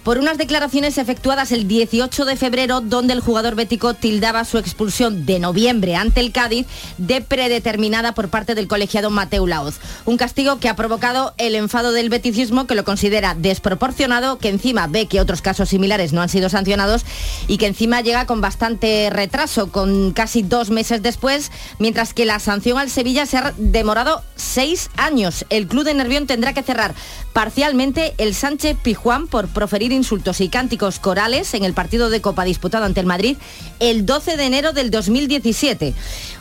[0.09, 5.27] por unas declaraciones efectuadas el 18 de febrero donde el jugador bético tildaba su expulsión
[5.27, 6.67] de noviembre ante el Cádiz
[6.97, 9.79] de predeterminada por parte del colegiado Mateu Laoz.
[10.07, 14.87] Un castigo que ha provocado el enfado del beticismo que lo considera desproporcionado, que encima
[14.87, 17.05] ve que otros casos similares no han sido sancionados
[17.47, 22.39] y que encima llega con bastante retraso, con casi dos meses después, mientras que la
[22.39, 25.45] sanción al Sevilla se ha demorado seis años.
[25.51, 26.95] El club de Nervión tendrá que cerrar
[27.39, 32.43] parcialmente el Sánchez Pijuán por proferir insultos y cánticos corales en el partido de Copa
[32.43, 33.37] disputado ante el Madrid
[33.79, 35.95] el 12 de enero del 2017.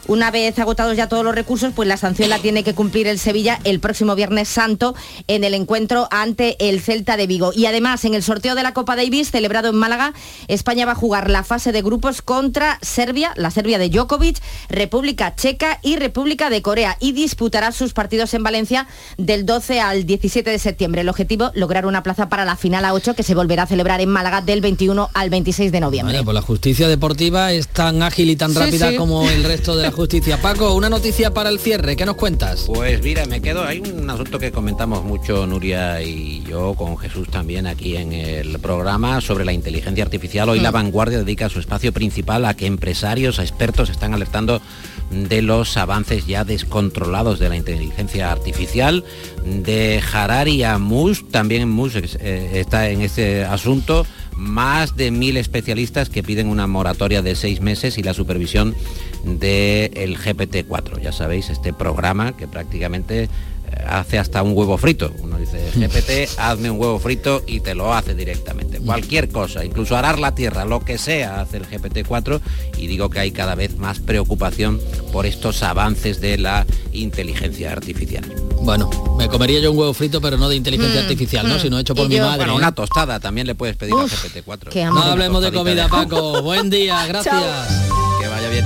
[0.07, 3.19] Una vez agotados ya todos los recursos, pues la sanción la tiene que cumplir el
[3.19, 4.95] Sevilla el próximo Viernes Santo
[5.27, 7.51] en el encuentro ante el Celta de Vigo.
[7.53, 10.13] Y además, en el sorteo de la Copa Davis celebrado en Málaga,
[10.47, 15.35] España va a jugar la fase de grupos contra Serbia, la Serbia de Djokovic, República
[15.35, 20.49] Checa y República de Corea y disputará sus partidos en Valencia del 12 al 17
[20.49, 20.86] de septiembre.
[21.01, 24.01] El objetivo, lograr una plaza para la final a 8 que se volverá a celebrar
[24.01, 26.13] en Málaga del 21 al 26 de noviembre.
[26.13, 28.95] Vale, pues la justicia deportiva es tan ágil y tan Sí, rápida sí.
[28.95, 30.41] como el resto de la justicia.
[30.41, 32.63] Paco, una noticia para el cierre, ¿qué nos cuentas?
[32.67, 37.27] Pues mira, me quedo, hay un asunto que comentamos mucho Nuria y yo con Jesús
[37.29, 40.49] también aquí en el programa sobre la inteligencia artificial.
[40.49, 40.63] Hoy Mm.
[40.63, 44.61] La Vanguardia dedica su espacio principal a que empresarios, a expertos están alertando
[45.09, 49.03] de los avances ya descontrolados de la inteligencia artificial.
[49.45, 54.05] De Harari a Mus, también Mus eh, está en este asunto.
[54.35, 58.75] Más de mil especialistas que piden una moratoria de seis meses y la supervisión
[59.23, 61.01] del GPT-4.
[61.01, 63.29] Ya sabéis, este programa que prácticamente
[63.87, 65.11] hace hasta un huevo frito.
[65.19, 68.79] Uno dice, GPT, hazme un huevo frito y te lo hace directamente.
[68.79, 72.39] Cualquier cosa, incluso arar la tierra, lo que sea, hace el GPT-4
[72.77, 74.79] y digo que hay cada vez más preocupación
[75.11, 78.23] por estos avances de la inteligencia artificial.
[78.61, 81.55] Bueno, me comería yo un huevo frito, pero no de inteligencia Mm, artificial, ¿no?
[81.55, 81.59] mm.
[81.59, 82.37] Sino hecho por mi yo- madre.
[82.39, 82.57] Bueno, ¿eh?
[82.57, 84.69] una tostada también le puedes pedir Uf, al GPT-4.
[84.69, 85.03] qué hambre.
[85.05, 86.41] No hablemos de comida, Paco.
[86.41, 87.35] Buen día, gracias.
[88.21, 88.65] Que vaya bien.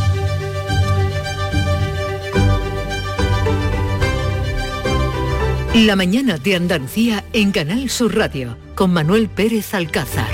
[5.74, 10.28] La mañana de Andalucía en Canal Sur Radio con Manuel Pérez Alcázar.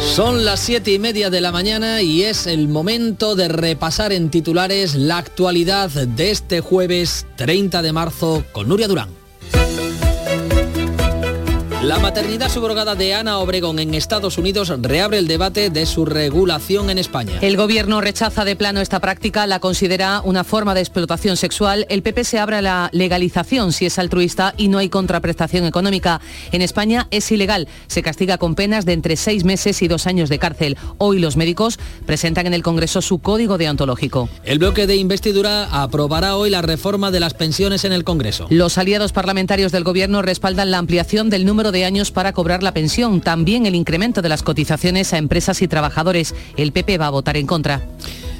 [0.00, 4.28] Son las siete y media de la mañana y es el momento de repasar en
[4.28, 9.17] titulares la actualidad de este jueves 30 de marzo con Nuria Durán.
[11.82, 16.90] La maternidad subrogada de Ana Obregón en Estados Unidos reabre el debate de su regulación
[16.90, 17.38] en España.
[17.40, 21.86] El gobierno rechaza de plano esta práctica, la considera una forma de explotación sexual.
[21.88, 26.20] El PP se abre a la legalización si es altruista y no hay contraprestación económica.
[26.50, 30.28] En España es ilegal, se castiga con penas de entre seis meses y dos años
[30.30, 30.76] de cárcel.
[30.98, 34.28] Hoy los médicos presentan en el Congreso su código deontológico.
[34.42, 38.48] El bloque de investidura aprobará hoy la reforma de las pensiones en el Congreso.
[38.50, 42.72] Los aliados parlamentarios del Gobierno respaldan la ampliación del número de años para cobrar la
[42.72, 46.34] pensión, también el incremento de las cotizaciones a empresas y trabajadores.
[46.56, 47.82] El PP va a votar en contra.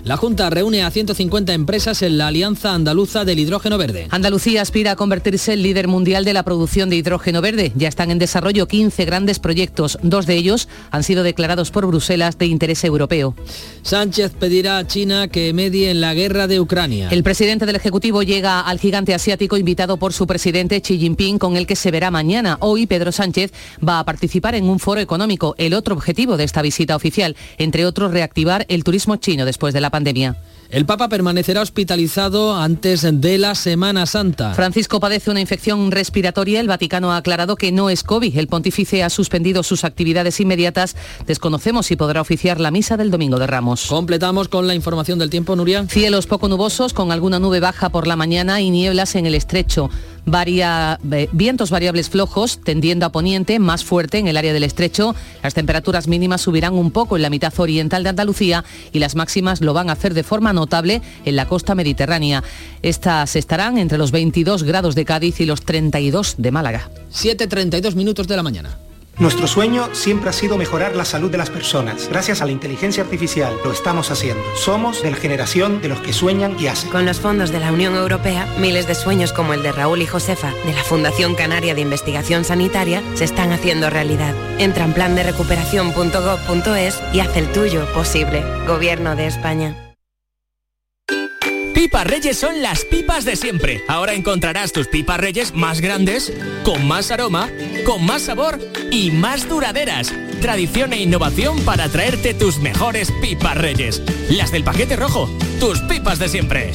[0.04, 4.06] La Junta reúne a 150 empresas en la Alianza Andaluza del Hidrógeno Verde.
[4.10, 7.72] Andalucía aspira a convertirse en líder mundial de la producción de hidrógeno verde.
[7.74, 9.98] Ya están en desarrollo 15 grandes proyectos.
[10.02, 13.34] Dos de ellos han sido declarados por Bruselas de interés europeo.
[13.82, 17.08] Sánchez pedirá a China que medie en la guerra de Ucrania.
[17.10, 21.56] El presidente del Ejecutivo llega al gigante asiático invitado por su presidente Xi Jinping, con
[21.56, 22.56] el que se verá mañana.
[22.60, 23.52] Hoy Pedro Sánchez
[23.86, 27.84] va a participar en un foro económico, el otro objetivo de esta visita oficial, entre
[27.84, 30.36] otros reactivar el turismo chino después de la pandemia.
[30.70, 34.52] El Papa permanecerá hospitalizado antes de la Semana Santa.
[34.52, 36.60] Francisco padece una infección respiratoria.
[36.60, 38.36] El Vaticano ha aclarado que no es COVID.
[38.36, 40.94] El pontífice ha suspendido sus actividades inmediatas.
[41.26, 43.86] Desconocemos si podrá oficiar la misa del Domingo de Ramos.
[43.86, 45.86] Completamos con la información del tiempo, Nuria.
[45.88, 49.88] Cielos poco nubosos, con alguna nube baja por la mañana y nieblas en el estrecho.
[51.32, 55.14] Vientos variables flojos, tendiendo a poniente, más fuerte en el área del estrecho.
[55.42, 59.60] Las temperaturas mínimas subirán un poco en la mitad oriental de Andalucía y las máximas
[59.60, 62.42] lo van a hacer de forma notable en la costa mediterránea.
[62.82, 66.90] Estas estarán entre los 22 grados de Cádiz y los 32 de Málaga.
[67.12, 68.87] 7.32 minutos de la mañana.
[69.18, 72.08] Nuestro sueño siempre ha sido mejorar la salud de las personas.
[72.08, 74.42] Gracias a la inteligencia artificial lo estamos haciendo.
[74.54, 76.90] Somos de la generación de los que sueñan y hacen.
[76.90, 80.06] Con los fondos de la Unión Europea, miles de sueños como el de Raúl y
[80.06, 84.34] Josefa, de la Fundación Canaria de Investigación Sanitaria, se están haciendo realidad.
[84.58, 85.24] Entra en plan de
[87.12, 88.44] y haz el tuyo posible.
[88.66, 89.87] Gobierno de España.
[91.88, 93.82] Pipas Reyes son las pipas de siempre.
[93.88, 96.30] Ahora encontrarás tus pipas Reyes más grandes,
[96.62, 97.48] con más aroma,
[97.86, 98.58] con más sabor
[98.90, 100.12] y más duraderas.
[100.42, 104.02] Tradición e innovación para traerte tus mejores pipas Reyes.
[104.28, 106.72] Las del paquete rojo, tus pipas de siempre.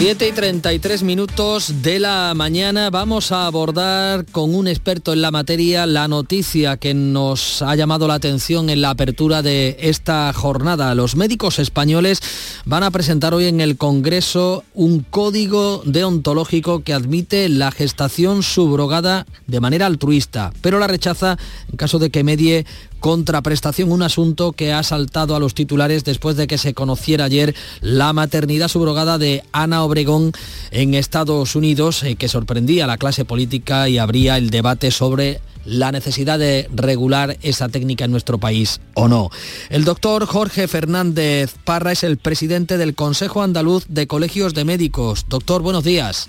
[0.00, 5.30] 7 y 33 minutos de la mañana vamos a abordar con un experto en la
[5.30, 10.94] materia la noticia que nos ha llamado la atención en la apertura de esta jornada.
[10.94, 12.22] Los médicos españoles
[12.64, 19.26] van a presentar hoy en el Congreso un código deontológico que admite la gestación subrogada
[19.48, 21.36] de manera altruista, pero la rechaza
[21.70, 22.64] en caso de que medie
[23.00, 27.54] contraprestación, un asunto que ha saltado a los titulares después de que se conociera ayer
[27.80, 30.32] la maternidad subrogada de Ana Obregón
[30.70, 35.40] en Estados Unidos, eh, que sorprendía a la clase política y abría el debate sobre
[35.64, 39.30] la necesidad de regular esa técnica en nuestro país o no.
[39.68, 45.26] El doctor Jorge Fernández Parra es el presidente del Consejo Andaluz de Colegios de Médicos.
[45.28, 46.28] Doctor, buenos días.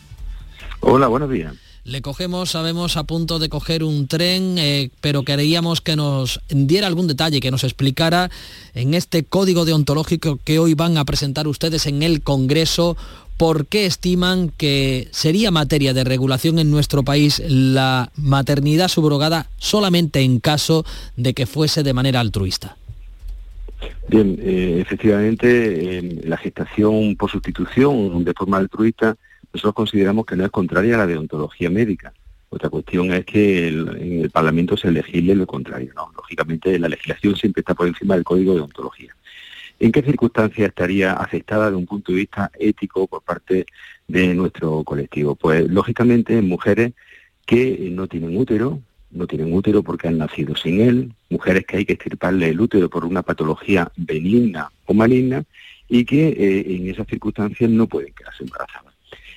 [0.81, 1.53] Hola, buenos días.
[1.83, 6.85] Le cogemos, sabemos, a punto de coger un tren, eh, pero queríamos que nos diera
[6.85, 8.29] algún detalle, que nos explicara
[8.75, 12.97] en este código deontológico que hoy van a presentar ustedes en el Congreso,
[13.35, 20.21] por qué estiman que sería materia de regulación en nuestro país la maternidad subrogada solamente
[20.21, 20.85] en caso
[21.17, 22.77] de que fuese de manera altruista.
[24.07, 29.17] Bien, eh, efectivamente, la gestación por sustitución de forma altruista
[29.53, 32.13] nosotros consideramos que no es contraria a la deontología médica.
[32.49, 35.93] Otra cuestión es que en el Parlamento se legisle lo contrario.
[35.95, 36.11] ¿no?
[36.15, 39.15] Lógicamente la legislación siempre está por encima del código de deontología.
[39.79, 43.65] ¿En qué circunstancias estaría aceptada de un punto de vista ético por parte
[44.07, 45.35] de nuestro colectivo?
[45.35, 46.93] Pues lógicamente en mujeres
[47.45, 48.79] que no tienen útero,
[49.11, 52.89] no tienen útero porque han nacido sin él, mujeres que hay que extirparle el útero
[52.89, 55.43] por una patología benigna o maligna
[55.89, 58.90] y que eh, en esas circunstancias no pueden quedarse embarazadas.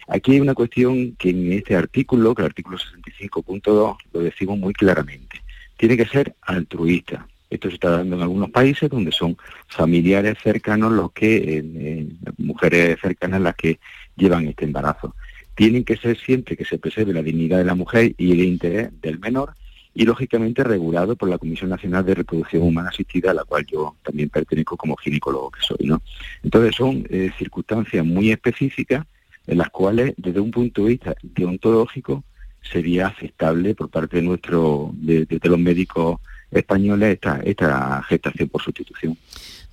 [0.09, 4.75] Aquí hay una cuestión que en este artículo, que el artículo 65.2, lo decimos muy
[4.75, 5.41] claramente.
[5.77, 7.27] Tiene que ser altruista.
[7.51, 9.37] Esto se está dando en algunos países donde son
[9.69, 12.07] familiares cercanos los que, eh,
[12.39, 13.79] mujeres cercanas las que
[14.17, 15.15] llevan este embarazo.
[15.55, 18.91] Tienen que ser siempre que se preserve la dignidad de la mujer y el interés
[19.01, 19.55] del menor
[19.95, 23.95] y lógicamente regulado por la Comisión Nacional de Reproducción Humana Asistida, a la cual yo
[24.03, 25.87] también pertenezco como ginecólogo que soy.
[25.87, 26.03] ¿no?
[26.43, 29.07] Entonces son eh, circunstancias muy específicas
[29.47, 32.25] en las cuales desde un punto de vista deontológico
[32.63, 36.21] sería aceptable por parte de nuestro de, los médicos
[36.51, 39.17] españoles esta, esta gestación por sustitución.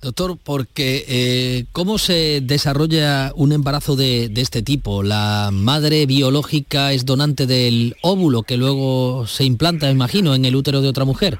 [0.00, 5.04] Doctor, porque eh, ¿cómo se desarrolla un embarazo de, de, este tipo?
[5.04, 10.82] ¿La madre biológica es donante del óvulo que luego se implanta, imagino, en el útero
[10.82, 11.38] de otra mujer?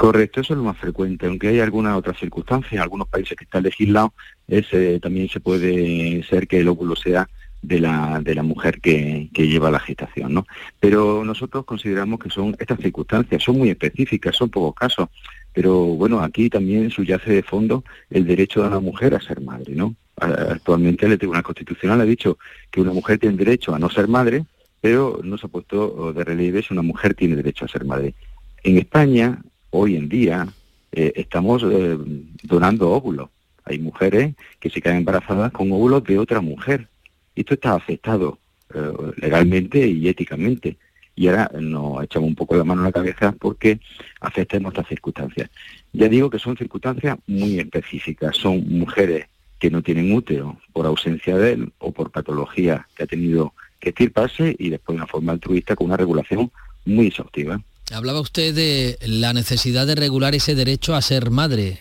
[0.00, 3.44] Correcto, eso es lo más frecuente, aunque hay algunas otras circunstancias, en algunos países que
[3.44, 4.14] está legislado,
[4.48, 7.28] ese, también se puede ser que el óvulo sea
[7.60, 10.46] de la, de la mujer que, que, lleva la gestación, ¿no?
[10.80, 15.10] Pero nosotros consideramos que son estas circunstancias, son muy específicas, son pocos casos,
[15.52, 19.74] pero bueno, aquí también subyace de fondo el derecho de la mujer a ser madre,
[19.74, 19.94] ¿no?
[20.16, 22.38] Actualmente el Tribunal Constitucional ha dicho
[22.70, 24.46] que una mujer tiene derecho a no ser madre,
[24.80, 28.14] pero no se ha puesto de relieve si una mujer tiene derecho a ser madre.
[28.62, 30.48] En España hoy en día
[30.92, 31.96] eh, estamos eh,
[32.42, 33.30] donando óvulos.
[33.64, 36.88] Hay mujeres que se quedan embarazadas con óvulos de otra mujer.
[37.34, 38.38] Esto está aceptado
[38.74, 40.76] eh, legalmente y éticamente.
[41.14, 43.78] Y ahora nos echamos un poco la mano a la cabeza porque
[44.20, 45.50] aceptemos estas circunstancias.
[45.92, 48.36] Ya digo que son circunstancias muy específicas.
[48.36, 49.26] Son mujeres
[49.58, 53.90] que no tienen útero por ausencia de él o por patología que ha tenido que
[53.90, 56.50] estirparse y después de una forma altruista con una regulación
[56.86, 57.60] muy exhaustiva.
[57.92, 61.80] Hablaba usted de la necesidad de regular ese derecho a ser madre.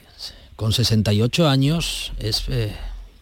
[0.56, 2.76] Con 68 años, ¿es eh,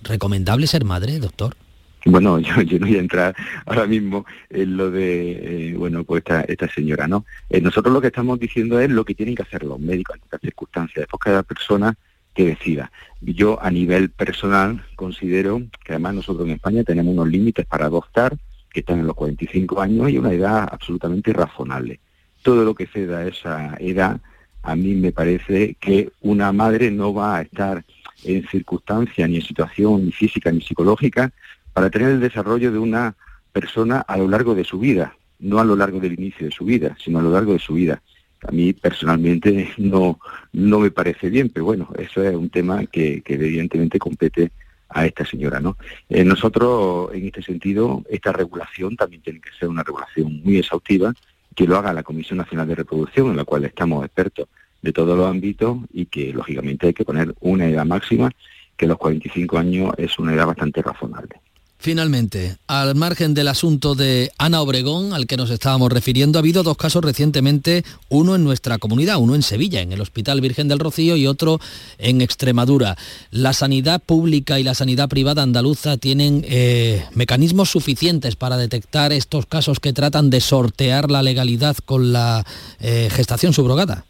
[0.04, 1.58] recomendable ser madre, doctor?
[2.06, 3.36] Bueno, yo, no voy a entrar
[3.66, 7.26] ahora mismo en lo de, eh, bueno, pues esta, señora, ¿no?
[7.50, 10.24] Eh, nosotros lo que estamos diciendo es lo que tienen que hacer los médicos en
[10.24, 11.94] estas circunstancias, después cada persona
[12.34, 12.90] que decida.
[13.20, 18.38] Yo a nivel personal considero que además nosotros en España tenemos unos límites para adoptar
[18.72, 22.00] que están en los 45 años y una edad absolutamente razonable
[22.48, 24.22] todo lo que ceda a esa edad,
[24.64, 27.84] a mí me parece que una madre no va a estar
[28.24, 31.34] en circunstancia, ni en situación ni física ni psicológica
[31.74, 33.18] para tener el desarrollo de una
[33.52, 36.64] persona a lo largo de su vida, no a lo largo del inicio de su
[36.64, 38.02] vida, sino a lo largo de su vida.
[38.48, 40.18] A mí personalmente no,
[40.54, 44.54] no me parece bien, pero bueno, eso es un tema que, evidentemente compete
[44.88, 45.76] a esta señora, ¿no?
[46.08, 51.14] Eh, nosotros, en este sentido, esta regulación también tiene que ser una regulación muy exhaustiva
[51.58, 54.48] que lo haga la Comisión Nacional de Reproducción, en la cual estamos expertos
[54.80, 58.30] de todos los ámbitos y que lógicamente hay que poner una edad máxima,
[58.78, 61.42] que los 45 años es una edad bastante razonable.
[61.80, 66.64] Finalmente, al margen del asunto de Ana Obregón, al que nos estábamos refiriendo, ha habido
[66.64, 70.80] dos casos recientemente, uno en nuestra comunidad, uno en Sevilla, en el Hospital Virgen del
[70.80, 71.60] Rocío, y otro
[72.00, 72.98] en Extremadura.
[73.30, 79.46] La sanidad pública y la sanidad privada andaluza tienen eh, mecanismos suficientes para detectar estos
[79.46, 82.44] casos que tratan de sortear la legalidad con la
[82.80, 84.06] eh, gestación subrogada.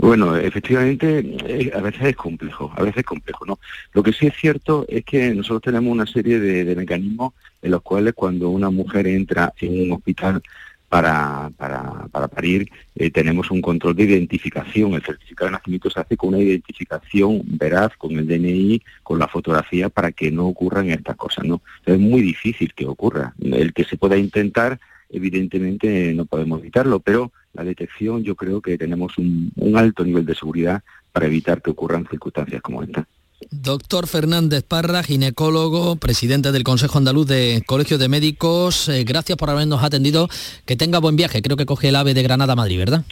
[0.00, 3.58] Bueno, efectivamente, a veces es complejo, a veces es complejo, ¿no?
[3.92, 7.82] Lo que sí es cierto es que nosotros tenemos una serie de, mecanismos en los
[7.82, 10.42] cuales cuando una mujer entra en un hospital
[10.88, 14.94] para, para, para parir, eh, tenemos un control de identificación.
[14.94, 19.28] El certificado de nacimiento se hace con una identificación veraz, con el DNI, con la
[19.28, 21.60] fotografía, para que no ocurran estas cosas, ¿no?
[21.84, 23.34] Es muy difícil que ocurra.
[23.38, 24.80] El que se pueda intentar,
[25.10, 30.34] evidentemente no podemos evitarlo, pero la detección yo creo que tenemos un, alto nivel de
[30.34, 30.82] seguridad
[31.12, 33.06] para evitar que ocurran circunstancias como esta.
[33.50, 39.50] Doctor Fernández Parra, ginecólogo, presidente del Consejo Andaluz de Colegios de Médicos, eh, gracias por
[39.50, 40.28] habernos atendido.
[40.66, 41.40] Que tenga buen viaje.
[41.40, 43.04] Creo que coge el AVE de Granada a Madrid, ¿verdad?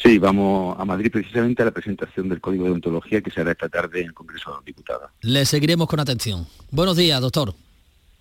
[0.00, 3.52] Sí, vamos a Madrid precisamente a la presentación del Código de Ontología que se hará
[3.52, 5.10] esta tarde en el Congreso de los Diputados.
[5.22, 6.46] Le seguiremos con atención.
[6.70, 7.54] Buenos días, doctor.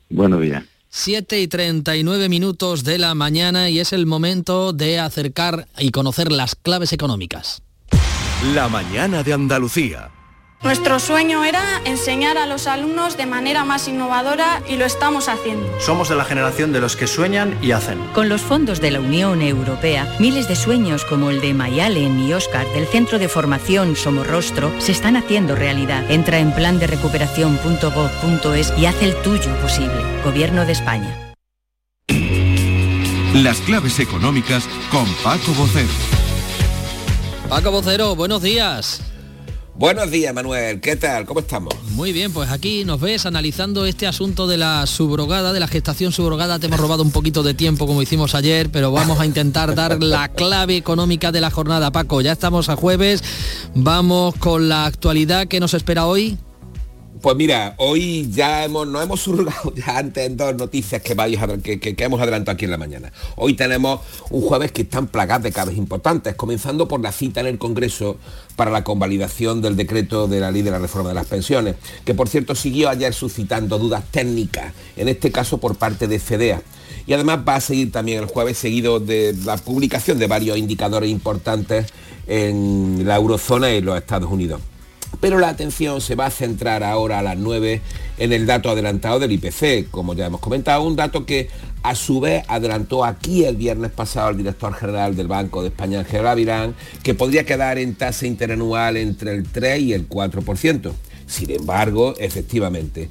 [0.09, 0.63] Buenos días.
[0.95, 6.31] 7 y 39 minutos de la mañana y es el momento de acercar y conocer
[6.31, 7.63] las claves económicas.
[8.53, 10.11] La mañana de Andalucía.
[10.63, 15.67] Nuestro sueño era enseñar a los alumnos de manera más innovadora y lo estamos haciendo.
[15.81, 17.99] Somos de la generación de los que sueñan y hacen.
[18.13, 22.33] Con los fondos de la Unión Europea, miles de sueños como el de Mayalen y
[22.33, 26.09] Oscar del Centro de Formación Somorrostro se están haciendo realidad.
[26.09, 30.01] Entra en plan de recuperación.gov.es y haz el tuyo posible.
[30.23, 31.33] Gobierno de España.
[33.33, 35.89] Las claves económicas con Paco Bocero.
[37.49, 39.12] Paco Vocero, buenos días.
[39.75, 40.79] Buenos días, Manuel.
[40.81, 41.25] ¿Qué tal?
[41.25, 41.73] ¿Cómo estamos?
[41.91, 46.11] Muy bien, pues aquí nos ves analizando este asunto de la subrogada, de la gestación
[46.11, 46.59] subrogada.
[46.59, 50.01] Te hemos robado un poquito de tiempo como hicimos ayer, pero vamos a intentar dar
[50.03, 51.91] la clave económica de la jornada.
[51.91, 53.23] Paco, ya estamos a jueves.
[53.73, 56.37] Vamos con la actualidad que nos espera hoy.
[57.23, 61.13] Pues mira, hoy ya hemos, nos hemos surgado ya antes en dos noticias que,
[61.99, 63.13] hemos adelantado aquí en la mañana.
[63.37, 67.47] Hoy tenemos un jueves que están plagados de claves importantes, comenzando por la cita en
[67.47, 68.17] el Congreso
[68.57, 72.13] para la convalidación del decreto de la ley de la reforma de las pensiones, que
[72.13, 76.61] por cierto siguió ayer suscitando dudas técnicas, en este caso por parte de FEDEA.
[77.07, 81.09] Y además va a seguir también el jueves seguido de la publicación de varios indicadores
[81.09, 81.85] importantes
[82.27, 84.59] en la eurozona y los Estados Unidos.
[85.19, 87.81] Pero la atención se va a centrar ahora a las 9
[88.17, 91.49] en el dato adelantado del IPC, como ya hemos comentado, un dato que
[91.83, 95.99] a su vez adelantó aquí el viernes pasado el director general del Banco de España,
[95.99, 100.91] Ángel Avirán, que podría quedar en tasa interanual entre el 3 y el 4%.
[101.27, 103.09] Sin embargo, efectivamente,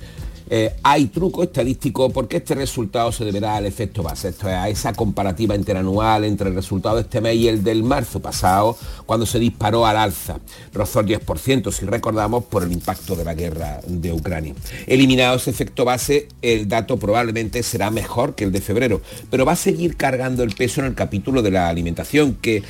[0.51, 4.69] eh, hay truco estadístico porque este resultado se deberá al efecto base, esto es a
[4.69, 8.77] esa comparativa interanual entre el resultado de este mes y el del marzo pasado,
[9.07, 10.39] cuando se disparó al alza,
[10.73, 14.55] rozó el 10%, si recordamos, por el impacto de la guerra de Ucrania.
[14.87, 19.53] Eliminado ese efecto base, el dato probablemente será mejor que el de febrero, pero va
[19.53, 22.63] a seguir cargando el peso en el capítulo de la alimentación, que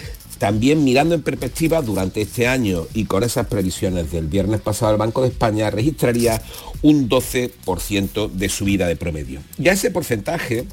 [0.42, 4.98] también mirando en perspectiva durante este año y con esas previsiones del viernes pasado el
[4.98, 6.42] Banco de España registraría
[6.82, 9.40] un 12% de subida de promedio.
[9.56, 10.64] Ya ese porcentaje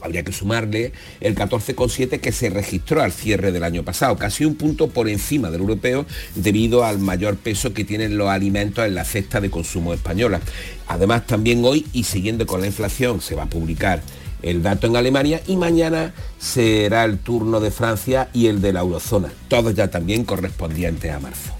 [0.00, 4.56] habría que sumarle el 14,7 que se registró al cierre del año pasado, casi un
[4.56, 6.04] punto por encima del europeo
[6.34, 10.40] debido al mayor peso que tienen los alimentos en la cesta de consumo española.
[10.88, 14.02] Además también hoy y siguiendo con la inflación se va a publicar
[14.42, 18.80] el dato en Alemania y mañana será el turno de Francia y el de la
[18.80, 21.52] eurozona, todos ya también correspondientes a marzo.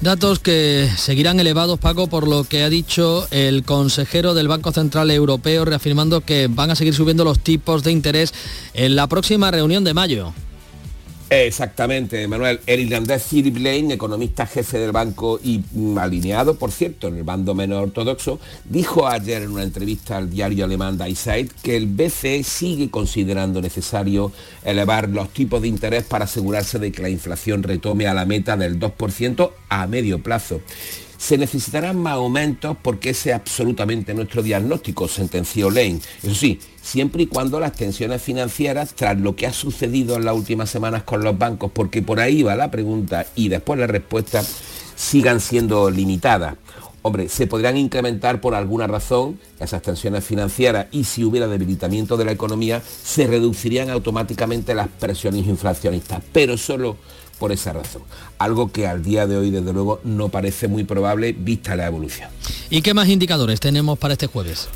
[0.00, 5.10] Datos que seguirán elevados, Paco, por lo que ha dicho el consejero del Banco Central
[5.10, 8.32] Europeo, reafirmando que van a seguir subiendo los tipos de interés
[8.72, 10.32] en la próxima reunión de mayo.
[11.32, 12.58] Exactamente, Manuel.
[12.66, 17.22] El irlandés Philip Lane, economista jefe del banco y mm, alineado, por cierto, en el
[17.22, 21.86] bando menos ortodoxo, dijo ayer en una entrevista al diario alemán Die Zeit que el
[21.86, 24.32] BCE sigue considerando necesario
[24.64, 28.56] elevar los tipos de interés para asegurarse de que la inflación retome a la meta
[28.56, 30.60] del 2% a medio plazo.
[31.20, 36.00] Se necesitarán más aumentos porque ese es absolutamente nuestro diagnóstico, sentenció Lane.
[36.22, 40.34] Eso sí, siempre y cuando las tensiones financieras, tras lo que ha sucedido en las
[40.34, 44.42] últimas semanas con los bancos, porque por ahí va la pregunta y después la respuesta,
[44.96, 46.56] sigan siendo limitadas.
[47.02, 52.24] Hombre, se podrían incrementar por alguna razón esas tensiones financieras y si hubiera debilitamiento de
[52.24, 56.96] la economía, se reducirían automáticamente las presiones inflacionistas, pero solo
[57.40, 58.02] por esa razón.
[58.38, 62.28] Algo que al día de hoy, desde luego, no parece muy probable vista la evolución.
[62.68, 64.68] ¿Y qué más indicadores tenemos para este jueves?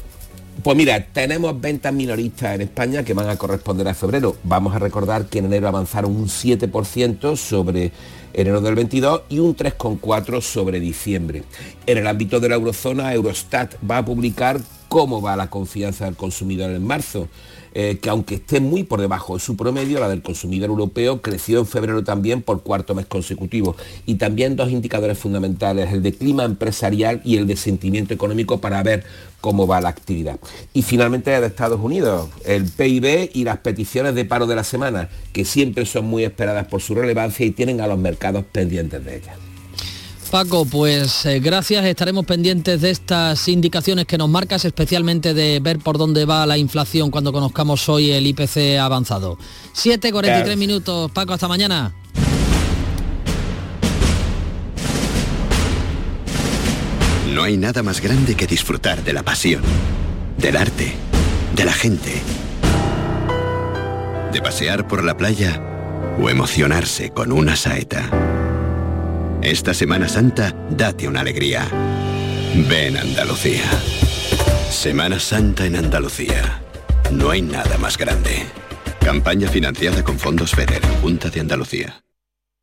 [0.63, 4.37] Pues mira, tenemos ventas minoristas en España que van a corresponder a febrero.
[4.45, 7.93] Vamos a recordar que en enero avanzaron un 7% sobre
[8.33, 11.45] enero del 22 y un 3,4 sobre diciembre.
[11.87, 16.17] En el ámbito de la eurozona, Eurostat va a publicar cómo va la confianza del
[16.17, 17.29] consumidor en marzo,
[17.75, 21.59] eh, que aunque esté muy por debajo de su promedio, la del consumidor europeo creció
[21.59, 23.77] en febrero también por cuarto mes consecutivo.
[24.07, 28.83] Y también dos indicadores fundamentales, el de clima empresarial y el de sentimiento económico para
[28.85, 29.05] ver
[29.41, 30.39] cómo va la actividad.
[30.73, 35.09] Y finalmente de Estados Unidos, el PIB y las peticiones de paro de la semana,
[35.33, 39.17] que siempre son muy esperadas por su relevancia y tienen a los mercados pendientes de
[39.17, 39.37] ellas.
[40.35, 45.79] Paco, pues eh, gracias, estaremos pendientes de estas indicaciones que nos marcas, especialmente de ver
[45.79, 49.39] por dónde va la inflación cuando conozcamos hoy el IPC avanzado.
[49.77, 50.57] 7.43 Claro.
[50.57, 51.95] minutos, Paco, hasta mañana.
[57.33, 59.63] No hay nada más grande que disfrutar de la pasión,
[60.37, 60.95] del arte,
[61.55, 62.13] de la gente,
[64.33, 65.63] de pasear por la playa
[66.21, 68.34] o emocionarse con una saeta.
[69.45, 71.69] Esta Semana Santa, date una alegría.
[72.67, 73.63] Ven Andalucía.
[74.71, 76.63] Semana Santa en Andalucía.
[77.13, 78.47] No hay nada más grande.
[79.01, 82.03] Campaña financiada con fondos FEDER, Junta de Andalucía.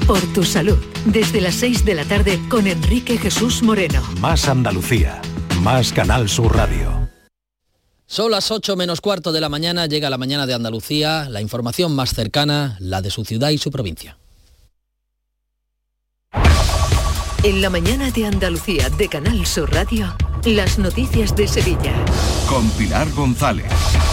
[0.07, 4.03] Por tu salud, desde las 6 de la tarde con Enrique Jesús Moreno.
[4.21, 5.23] Más Andalucía,
[5.63, 7.12] más Canal Sur Radio.
[8.13, 11.97] Son las 8 menos cuarto de la mañana, llega la mañana de Andalucía, la información
[11.97, 14.19] más cercana, la de su ciudad y su provincia.
[17.43, 21.93] En la mañana de Andalucía de Canal Sur Radio, las noticias de Sevilla.
[22.49, 23.67] Con Pilar González.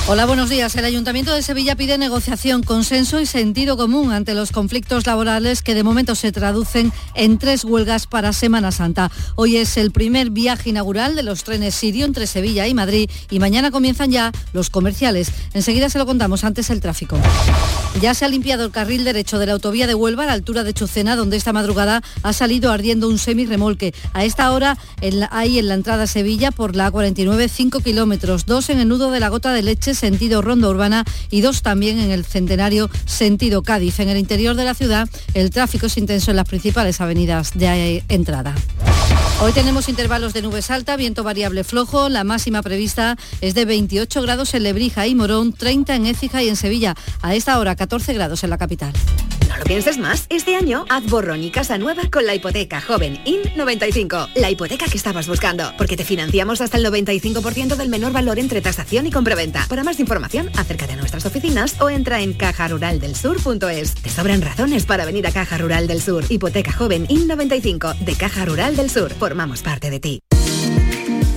[0.08, 0.76] Hola, buenos días.
[0.76, 5.76] El Ayuntamiento de Sevilla pide negociación, consenso y sentido común ante los conflictos laborales que
[5.76, 9.12] de momento se traducen en tres huelgas para Semana Santa.
[9.36, 13.40] Hoy es el primer viaje inaugural de los trenes Sirio entre Sevilla y Madrid y
[13.40, 15.32] mañana comienzan ya los comerciales.
[15.54, 17.18] Enseguida se lo contamos antes el tráfico.
[18.02, 20.64] Ya se ha limpiado el carril derecho de la autovía de Huelva a la altura
[20.64, 23.94] de Chucena, donde esta madrugada ha salido ardiendo un semirremolque.
[24.14, 24.78] A esta hora
[25.32, 29.20] hay en la entrada Sevilla por la A49 5 kilómetros, dos en el nudo de
[29.20, 34.00] la gota de leche sentido Ronda Urbana y dos también en el Centenario sentido Cádiz.
[34.00, 38.04] En el interior de la ciudad el tráfico es intenso en las principales avenidas de
[38.10, 38.56] entrada.
[39.42, 44.22] Hoy tenemos intervalos de nubes alta, viento variable flojo, la máxima prevista es de 28
[44.22, 46.96] grados en Lebrija y Morón, 30 en Écija y en Sevilla.
[47.22, 48.92] A esta hora 14 grados en la capital.
[49.48, 53.18] No lo pienses más, este año haz borrón y casa nueva con la hipoteca joven
[53.24, 58.40] IN95, la hipoteca que estabas buscando, porque te financiamos hasta el 95% del menor valor
[58.40, 59.66] entre tasación y compraventa.
[59.68, 63.96] Para más información, acércate a nuestras oficinas o entra en cajaruraldelsur.es.
[63.96, 66.24] Te sobran razones para venir a Caja Rural del Sur.
[66.30, 69.12] Hipoteca joven IN95 de Caja Rural del Sur.
[69.12, 70.22] Formamos parte de ti.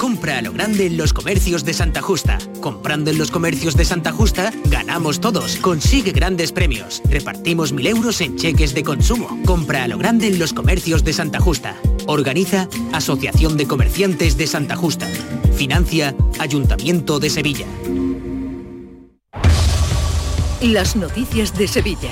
[0.02, 2.36] Compra a lo grande en los comercios de Santa Justa.
[2.60, 5.58] Comprando en los comercios de Santa Justa, ganamos todos.
[5.58, 7.00] Consigue grandes premios.
[7.08, 9.38] Repartimos mil euros en cheques de consumo.
[9.44, 11.76] Compra a lo grande en los comercios de Santa Justa.
[12.08, 15.06] Organiza Asociación de Comerciantes de Santa Justa.
[15.54, 17.66] Financia Ayuntamiento de Sevilla.
[20.60, 22.10] Las noticias de Sevilla.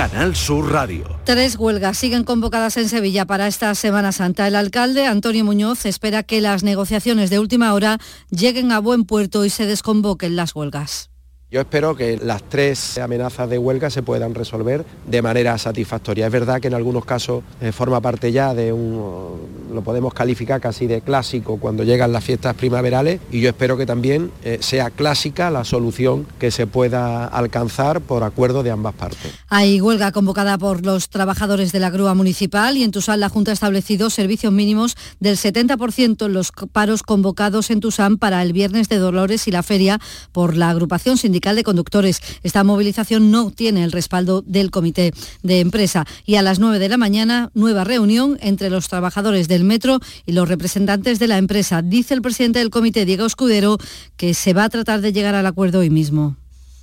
[0.00, 1.04] Canal Sur Radio.
[1.24, 4.48] Tres huelgas siguen convocadas en Sevilla para esta Semana Santa.
[4.48, 7.98] El alcalde, Antonio Muñoz, espera que las negociaciones de última hora
[8.30, 11.09] lleguen a buen puerto y se desconvoquen las huelgas.
[11.52, 16.26] Yo espero que las tres amenazas de huelga se puedan resolver de manera satisfactoria.
[16.26, 20.60] Es verdad que en algunos casos eh, forma parte ya de un, lo podemos calificar
[20.60, 24.90] casi de clásico cuando llegan las fiestas primaverales y yo espero que también eh, sea
[24.90, 29.32] clásica la solución que se pueda alcanzar por acuerdo de ambas partes.
[29.48, 33.50] Hay huelga convocada por los trabajadores de la grúa municipal y en Tusán la Junta
[33.50, 38.88] ha establecido servicios mínimos del 70% en los paros convocados en Tusán para el viernes
[38.88, 39.98] de Dolores y la feria
[40.30, 42.20] por la agrupación sindical de Conductores.
[42.42, 45.12] Esta movilización no tiene el respaldo del comité
[45.42, 46.04] de empresa.
[46.26, 50.32] Y a las 9 de la mañana, nueva reunión entre los trabajadores del metro y
[50.32, 51.82] los representantes de la empresa.
[51.82, 53.78] Dice el presidente del comité, Diego Escudero,
[54.16, 56.36] que se va a tratar de llegar al acuerdo hoy mismo.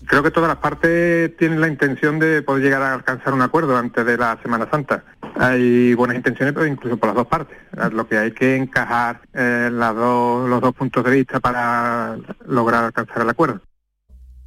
[0.06, 3.76] Creo que todas las partes tienen la intención de poder llegar a alcanzar un acuerdo
[3.76, 5.04] antes de la Semana Santa.
[5.36, 7.58] Hay buenas intenciones, pero incluso por las dos partes.
[7.92, 13.30] Lo que hay que encajar eh, los dos puntos de vista para lograr alcanzar el
[13.30, 13.62] acuerdo.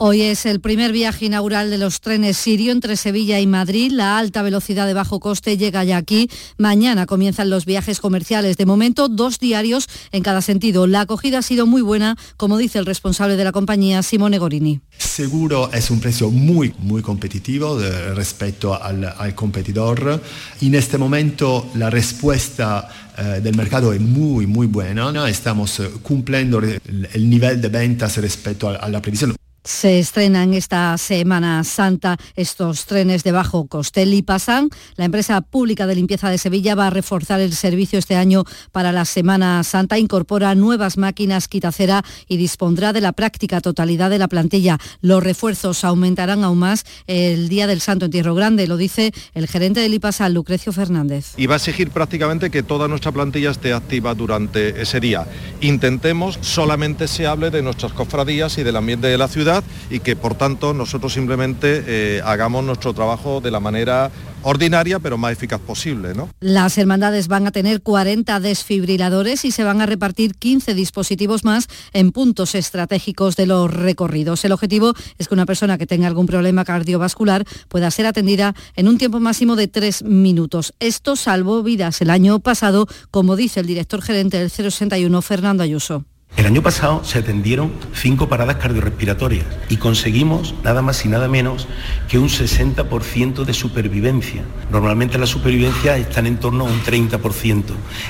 [0.02, 3.92] Hoy es el primer viaje inaugural de los trenes Sirio entre Sevilla y Madrid.
[3.92, 6.30] La alta velocidad de bajo coste llega ya aquí.
[6.56, 8.56] Mañana comienzan los viajes comerciales.
[8.56, 10.86] De momento, dos diarios en cada sentido.
[10.86, 14.80] La acogida ha sido muy buena, como dice el responsable de la compañía, Simone Gorini.
[14.96, 17.78] Seguro es un precio muy, muy competitivo
[18.14, 20.18] respecto al, al, competidor.
[20.62, 22.88] En este momento la respuesta
[23.18, 25.28] eh, del mercado es muy, muy buena.
[25.28, 26.80] Estamos cumpliendo el,
[27.12, 29.36] el nivel de ventas respecto a la previsión.
[29.62, 34.06] Se estrenan esta Semana Santa estos trenes de bajo coste.
[34.06, 38.44] Lipasan, la empresa pública de limpieza de Sevilla, va a reforzar el servicio este año
[38.72, 39.98] para la Semana Santa.
[39.98, 44.78] Incorpora nuevas máquinas quitacera y dispondrá de la práctica totalidad de la plantilla.
[45.02, 49.80] Los refuerzos aumentarán aún más el día del Santo Entierro Grande, lo dice el gerente
[49.80, 51.34] de Lipasan, Lucrecio Fernández.
[51.36, 55.26] Y va a exigir prácticamente que toda nuestra plantilla esté activa durante ese día.
[55.60, 59.49] Intentemos solamente se hable de nuestras cofradías y del ambiente de la ciudad
[59.90, 64.10] y que por tanto nosotros simplemente eh, hagamos nuestro trabajo de la manera
[64.42, 66.12] ordinaria pero más eficaz posible.
[66.40, 71.68] Las hermandades van a tener 40 desfibriladores y se van a repartir 15 dispositivos más
[71.92, 74.44] en puntos estratégicos de los recorridos.
[74.44, 78.88] El objetivo es que una persona que tenga algún problema cardiovascular pueda ser atendida en
[78.88, 80.74] un tiempo máximo de tres minutos.
[80.80, 86.04] Esto salvó vidas el año pasado, como dice el director gerente del 061, Fernando Ayuso.
[86.36, 91.68] El año pasado se atendieron cinco paradas cardiorrespiratorias y conseguimos nada más y nada menos
[92.08, 94.42] que un 60% de supervivencia.
[94.70, 97.64] Normalmente las supervivencias están en torno a un 30%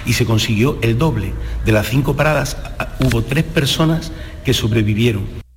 [0.07, 1.33] y se consiguió el doble.
[1.65, 2.57] De las cinco paradas
[3.01, 4.13] hubo tres personas
[4.45, 5.50] que sobrevivieron.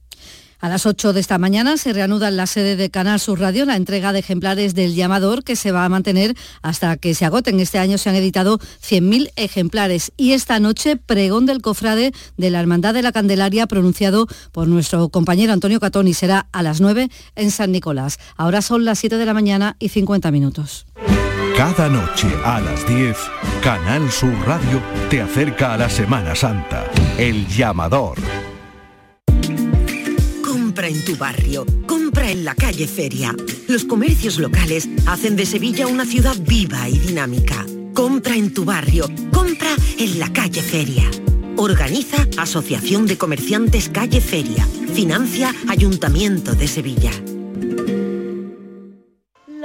[0.64, 3.66] A las 8 de esta mañana se reanuda en la sede de Canal Sur Radio
[3.66, 7.60] la entrega de ejemplares del llamador que se va a mantener hasta que se agoten.
[7.60, 12.62] Este año se han editado 100.000 ejemplares y esta noche pregón del cofrade de la
[12.62, 17.52] Hermandad de la Candelaria pronunciado por nuestro compañero Antonio Catoni será a las 9 en
[17.52, 18.18] San Nicolás.
[18.38, 20.86] Ahora son las 7 de la mañana y 50 minutos.
[21.58, 23.18] Cada noche a las 10,
[23.62, 26.86] Canal Sur Radio te acerca a la Semana Santa.
[27.18, 28.16] El llamador
[30.74, 33.36] Compra en tu barrio, compra en la calle Feria.
[33.68, 37.64] Los comercios locales hacen de Sevilla una ciudad viva y dinámica.
[37.94, 39.70] Compra en tu barrio, compra
[40.00, 41.04] en la calle Feria.
[41.58, 44.68] Organiza Asociación de Comerciantes Calle Feria.
[44.96, 47.12] Financia Ayuntamiento de Sevilla.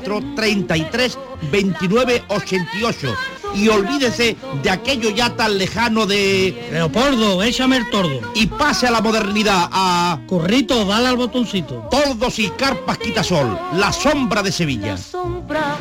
[0.00, 1.18] 33
[1.50, 3.14] 29 88
[3.54, 6.68] y olvídese de aquello ya tan lejano de...
[6.72, 8.20] Leopoldo, échame el tordo.
[8.34, 10.20] Y pase a la modernidad, a...
[10.26, 11.88] Corrito, dale al botoncito.
[11.90, 14.92] Tordos y carpas quitasol, la sombra de Sevilla.
[14.92, 15.76] La sombra,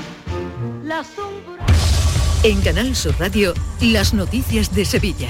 [0.83, 1.65] la sombra.
[2.43, 5.29] En Canal Sur Radio, las noticias de Sevilla.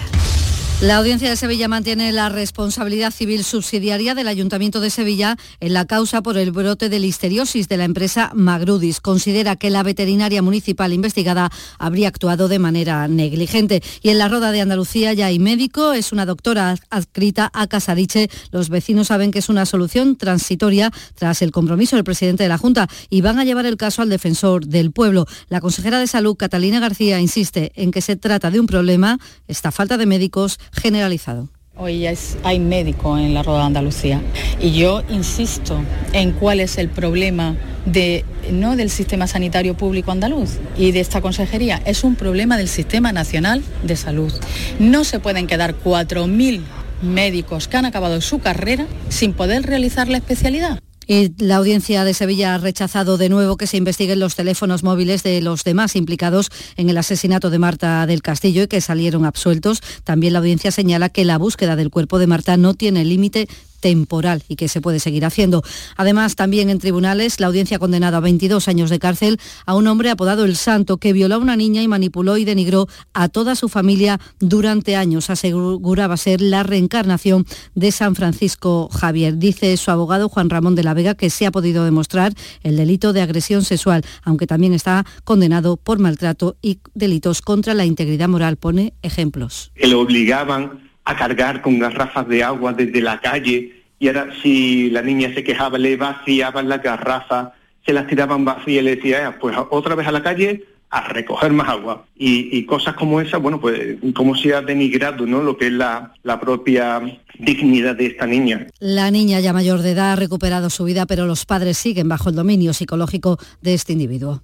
[0.84, 5.86] La Audiencia de Sevilla mantiene la responsabilidad civil subsidiaria del Ayuntamiento de Sevilla en la
[5.86, 9.00] causa por el brote de listeriosis de la empresa Magrudis.
[9.00, 13.82] Considera que la veterinaria municipal investigada habría actuado de manera negligente.
[14.02, 18.30] Y en la Roda de Andalucía ya hay médico, es una doctora adscrita a Casariche.
[18.52, 22.58] Los vecinos saben que es una solución transitoria tras el compromiso del presidente de la
[22.58, 25.28] Junta y van a llevar el caso al defensor del pueblo.
[25.48, 29.18] La consejera de Salud, Catalina García, insiste en que se trata de un problema,
[29.48, 31.50] esta falta de médicos generalizado.
[31.76, 34.22] Hoy es, hay médico en la Roda de Andalucía
[34.62, 35.80] y yo insisto
[36.14, 37.56] en cuál es el problema
[37.86, 42.68] de, no del sistema sanitario público andaluz y de esta consejería, es un problema del
[42.68, 44.32] sistema nacional de salud.
[44.80, 46.62] No se pueden quedar 4.000
[47.02, 50.80] médicos que han acabado su carrera sin poder realizar la especialidad.
[51.08, 55.24] Y la audiencia de Sevilla ha rechazado de nuevo que se investiguen los teléfonos móviles
[55.24, 59.82] de los demás implicados en el asesinato de Marta del Castillo y que salieron absueltos.
[60.04, 63.48] También la audiencia señala que la búsqueda del cuerpo de Marta no tiene límite
[63.84, 65.62] temporal y que se puede seguir haciendo.
[65.98, 69.88] Además, también en tribunales, la audiencia ha condenado a 22 años de cárcel a un
[69.88, 73.56] hombre apodado El Santo que violó a una niña y manipuló y denigró a toda
[73.56, 75.30] su familia durante años.
[75.30, 79.38] Aseguraba ser la reencarnación de San Francisco Javier.
[79.38, 83.12] Dice su abogado Juan Ramón de la Vega que se ha podido demostrar el delito
[83.12, 88.56] de agresión sexual, aunque también está condenado por maltrato y delitos contra la integridad moral.
[88.56, 89.74] Pone ejemplos.
[89.76, 94.90] Que le obligaban a cargar con garrafas de agua desde la calle y ahora si
[94.90, 97.50] la niña se quejaba le vaciaban las garrafas,
[97.86, 101.52] se las tiraban vacías y le decía, pues otra vez a la calle a recoger
[101.54, 102.06] más agua.
[102.16, 105.42] Y, cosas como esas, bueno, pues como se ha denigrado ¿no?
[105.42, 107.02] lo que es la, la propia
[107.40, 108.68] dignidad de esta niña.
[108.80, 112.30] La niña ya mayor de edad ha recuperado su vida, pero los padres siguen bajo
[112.30, 114.44] el dominio psicológico de este individuo.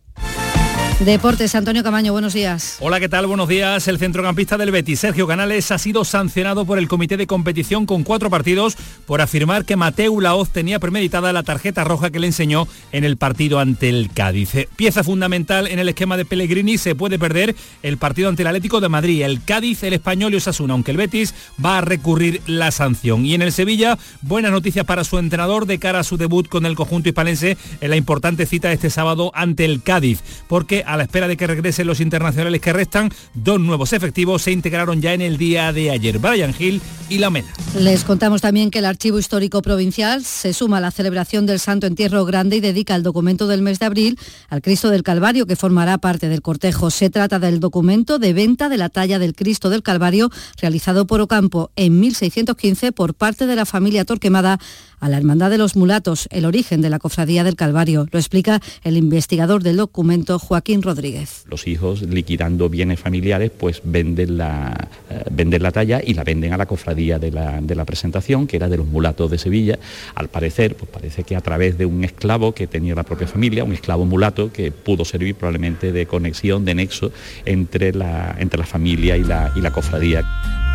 [1.06, 2.76] Deportes, Antonio Camaño, buenos días.
[2.82, 3.26] Hola, ¿qué tal?
[3.26, 3.88] Buenos días.
[3.88, 8.04] El centrocampista del Betis, Sergio Canales, ha sido sancionado por el comité de competición con
[8.04, 8.76] cuatro partidos
[9.06, 13.16] por afirmar que Mateu Laoz tenía premeditada la tarjeta roja que le enseñó en el
[13.16, 14.68] partido ante el Cádiz.
[14.76, 18.82] Pieza fundamental en el esquema de Pellegrini, se puede perder el partido ante el Atlético
[18.82, 21.34] de Madrid, el Cádiz, el Español y Osasuna, aunque el Betis
[21.64, 23.26] va a recurrir la sanción.
[23.26, 26.66] Y en el Sevilla, buenas noticias para su entrenador de cara a su debut con
[26.66, 30.20] el conjunto hispalense en la importante cita este sábado ante el Cádiz,
[30.50, 34.52] porque a la espera de que regresen los internacionales que restan, dos nuevos efectivos se
[34.52, 37.50] integraron ya en el día de ayer, Brian Hill y La Mena.
[37.78, 41.86] Les contamos también que el Archivo Histórico Provincial se suma a la celebración del Santo
[41.86, 44.20] Entierro Grande y dedica el documento del mes de abril
[44.50, 46.90] al Cristo del Calvario, que formará parte del cortejo.
[46.90, 51.22] Se trata del documento de venta de la talla del Cristo del Calvario realizado por
[51.22, 54.60] Ocampo en 1615 por parte de la familia Torquemada
[55.00, 58.08] a la Hermandad de los Mulatos, el origen de la Cofradía del Calvario.
[58.12, 61.44] Lo explica el investigador del documento Joaquín Rodríguez.
[61.50, 66.54] Los hijos liquidando bienes familiares pues venden la, eh, venden la talla y la venden
[66.54, 69.80] a la Cofradía de la, de la presentación, que era de los Mulatos de Sevilla.
[70.16, 73.64] Al parecer, pues parece que a través de un esclavo que tenía la propia familia,
[73.64, 77.12] un esclavo mulato que pudo servir probablemente de conexión, de nexo
[77.46, 80.69] entre la, entre la familia y la, y la cofradía.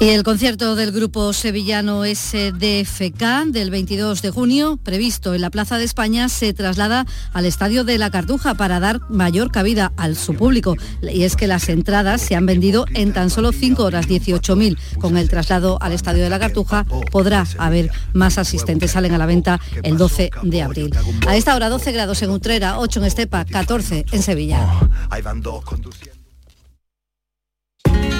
[0.00, 5.76] Y el concierto del grupo sevillano SDFK del 22 de junio, previsto en la Plaza
[5.76, 10.32] de España, se traslada al Estadio de la Cartuja para dar mayor cabida al su
[10.32, 10.74] público.
[11.02, 14.78] Y es que las entradas se han vendido en tan solo 5 horas, 18.000.
[14.98, 18.92] Con el traslado al Estadio de la Cartuja podrá haber más asistentes.
[18.92, 20.96] Salen a la venta el 12 de abril.
[21.28, 24.66] A esta hora 12 grados en Utrera, 8 en Estepa, 14 en Sevilla.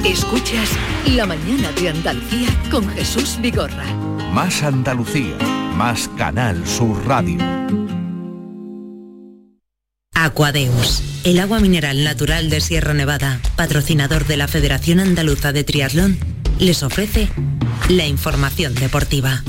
[0.04, 0.70] Escuchas
[1.14, 3.84] La mañana de Andalucía con Jesús Vigorra.
[4.32, 5.36] Más Andalucía,
[5.76, 7.38] más Canal Sur Radio.
[10.14, 16.18] Aquadeus, el agua mineral natural de Sierra Nevada, patrocinador de la Federación Andaluza de Triatlón,
[16.58, 17.28] les ofrece
[17.88, 19.42] la información deportiva.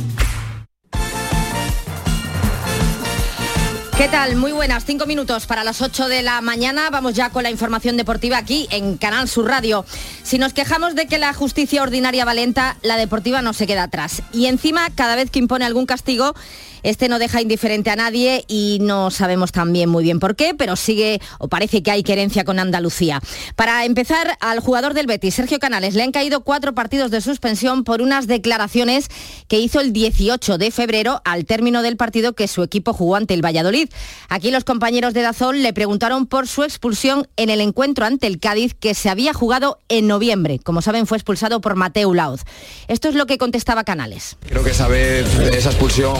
[3.98, 4.36] ¿Qué tal?
[4.36, 6.89] Muy buenas, cinco minutos para las 8 de la mañana.
[6.89, 9.86] Vamos ya con la información deportiva aquí en Canal Sur Radio.
[10.24, 14.24] Si nos quejamos de que la justicia ordinaria valenta, la deportiva no se queda atrás.
[14.34, 16.34] Y encima, cada vez que impone algún castigo,
[16.84, 20.76] este no deja indiferente a nadie y no sabemos también muy bien por qué, pero
[20.76, 23.22] sigue o parece que hay querencia con Andalucía.
[23.56, 27.84] Para empezar, al jugador del Betis, Sergio Canales, le han caído cuatro partidos de suspensión
[27.84, 29.08] por unas declaraciones
[29.48, 33.34] que hizo el 18 de febrero al término del partido que su equipo jugó ante
[33.34, 33.90] el Valladolid.
[34.30, 38.40] Aquí los compañeros de Dazón le preguntaron por su expulsión en el encuentro ante el
[38.40, 40.60] Cádiz que se había jugado en noviembre.
[40.60, 42.42] Como saben, fue expulsado por Mateo Laoz.
[42.88, 44.38] Esto es lo que contestaba Canales.
[44.48, 46.18] Creo que esa vez esa expulsión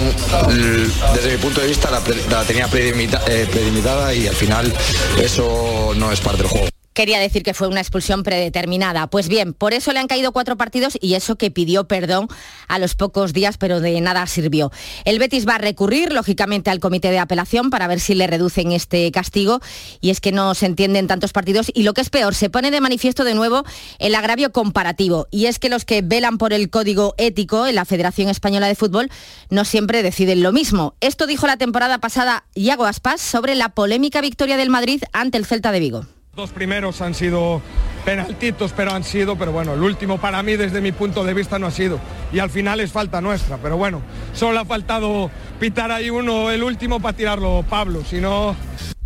[0.52, 2.02] desde mi punto de vista la,
[2.44, 4.74] tenía eh, predimitada y al final
[5.22, 9.08] eso no es parte del juego quería decir que fue una expulsión predeterminada.
[9.08, 12.28] Pues bien, por eso le han caído cuatro partidos y eso que pidió perdón
[12.68, 14.72] a los pocos días, pero de nada sirvió.
[15.06, 18.72] El Betis va a recurrir, lógicamente, al comité de apelación para ver si le reducen
[18.72, 19.60] este castigo
[20.00, 22.72] y es que no se entienden tantos partidos y lo que es peor, se pone
[22.72, 23.64] de manifiesto de nuevo
[24.00, 27.86] el agravio comparativo y es que los que velan por el código ético en la
[27.86, 29.10] Federación Española de Fútbol
[29.50, 30.96] no siempre deciden lo mismo.
[31.02, 35.46] Esto dijo la temporada pasada Iago Aspas sobre la polémica victoria del Madrid ante el
[35.46, 36.06] Celta de Vigo.
[36.34, 37.62] Dos primeros han sido
[38.06, 41.60] penaltitos, pero han sido, pero bueno, el último para mí desde mi punto de vista
[41.60, 42.00] no ha sido.
[42.32, 44.02] Y al final es falta nuestra, pero bueno,
[44.34, 45.30] solo ha faltado
[45.60, 48.56] pitar ahí uno, el último para tirarlo Pablo, si no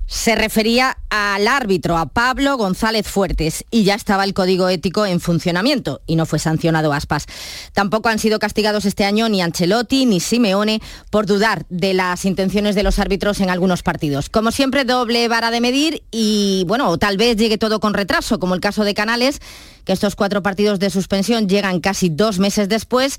[0.07, 5.19] se refería al árbitro, a Pablo González Fuertes, y ya estaba el código ético en
[5.19, 7.25] funcionamiento y no fue sancionado Aspas.
[7.73, 12.75] Tampoco han sido castigados este año ni Ancelotti ni Simeone por dudar de las intenciones
[12.75, 14.29] de los árbitros en algunos partidos.
[14.29, 18.55] Como siempre, doble vara de medir y bueno, tal vez llegue todo con retraso, como
[18.55, 19.41] el caso de Canales,
[19.85, 23.17] que estos cuatro partidos de suspensión llegan casi dos meses después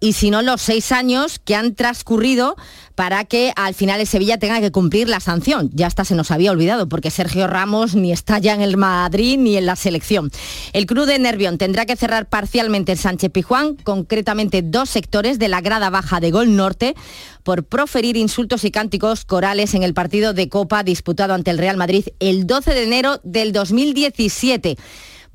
[0.00, 2.56] y si no los seis años que han transcurrido
[2.94, 5.70] para que al final el Sevilla tenga que cumplir la sanción.
[5.72, 9.38] Ya hasta se nos había olvidado porque Sergio Ramos ni está ya en el Madrid
[9.38, 10.30] ni en la selección.
[10.72, 15.48] El club de Nervión tendrá que cerrar parcialmente el Sánchez Pijuán, concretamente dos sectores de
[15.48, 16.94] la grada baja de Gol Norte,
[17.42, 21.76] por proferir insultos y cánticos corales en el partido de Copa disputado ante el Real
[21.76, 24.76] Madrid el 12 de enero del 2017.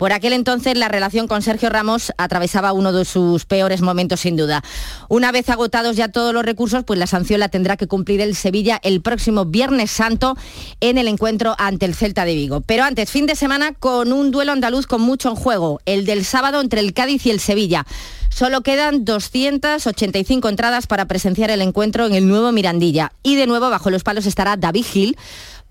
[0.01, 4.35] Por aquel entonces la relación con Sergio Ramos atravesaba uno de sus peores momentos sin
[4.35, 4.63] duda.
[5.09, 8.35] Una vez agotados ya todos los recursos, pues la sanción la tendrá que cumplir el
[8.35, 10.35] Sevilla el próximo Viernes Santo
[10.79, 12.61] en el encuentro ante el Celta de Vigo.
[12.61, 16.25] Pero antes, fin de semana con un duelo andaluz con mucho en juego, el del
[16.25, 17.85] sábado entre el Cádiz y el Sevilla.
[18.31, 23.11] Solo quedan 285 entradas para presenciar el encuentro en el nuevo Mirandilla.
[23.21, 25.17] Y de nuevo bajo los palos estará David Gil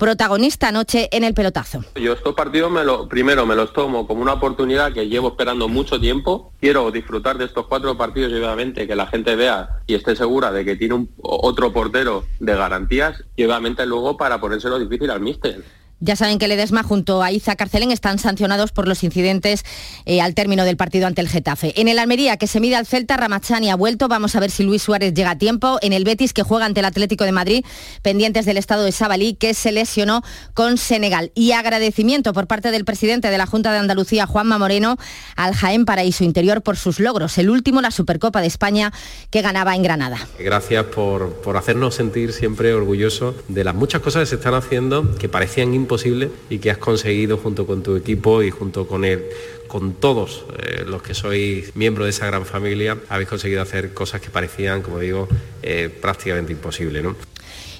[0.01, 1.85] protagonista anoche en el pelotazo.
[1.95, 5.69] Yo estos partidos me lo, primero me los tomo como una oportunidad que llevo esperando
[5.69, 6.55] mucho tiempo.
[6.59, 10.53] Quiero disfrutar de estos cuatro partidos y obviamente que la gente vea y esté segura
[10.53, 15.21] de que tiene un, otro portero de garantías y obviamente luego para ponérselo difícil al
[15.21, 15.63] míster.
[16.01, 19.65] Ya saben que Ledesma junto a Iza Carcelén están sancionados por los incidentes
[20.07, 21.79] eh, al término del partido ante el Getafe.
[21.79, 24.09] En el Almería, que se mide al Celta, Ramachani ha vuelto.
[24.09, 25.79] Vamos a ver si Luis Suárez llega a tiempo.
[25.83, 27.65] En el Betis, que juega ante el Atlético de Madrid,
[28.01, 30.23] pendientes del estado de Sabalí, que se lesionó
[30.55, 31.33] con Senegal.
[31.35, 34.97] Y agradecimiento por parte del presidente de la Junta de Andalucía, Juanma Moreno,
[35.37, 37.37] al Jaén Paraíso Interior por sus logros.
[37.37, 38.91] El último, la Supercopa de España,
[39.31, 40.17] que ganaba en Granada.
[40.39, 45.15] Gracias por, por hacernos sentir siempre orgullosos de las muchas cosas que se están haciendo
[45.17, 49.05] que parecían imposibles posible y que has conseguido junto con tu equipo y junto con
[49.05, 49.25] él,
[49.67, 54.21] con todos eh, los que sois miembros de esa gran familia, habéis conseguido hacer cosas
[54.21, 55.27] que parecían, como digo,
[55.63, 57.03] eh, prácticamente imposibles.
[57.03, 57.17] ¿no?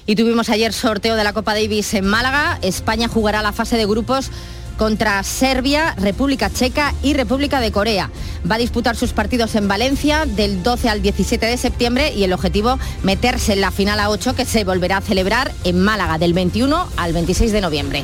[0.05, 2.59] Y tuvimos ayer sorteo de la Copa Davis en Málaga.
[2.61, 4.29] España jugará la fase de grupos
[4.81, 8.09] contra Serbia, República Checa y República de Corea.
[8.49, 12.33] Va a disputar sus partidos en Valencia del 12 al 17 de septiembre y el
[12.33, 16.33] objetivo meterse en la final a 8 que se volverá a celebrar en Málaga del
[16.33, 18.03] 21 al 26 de noviembre.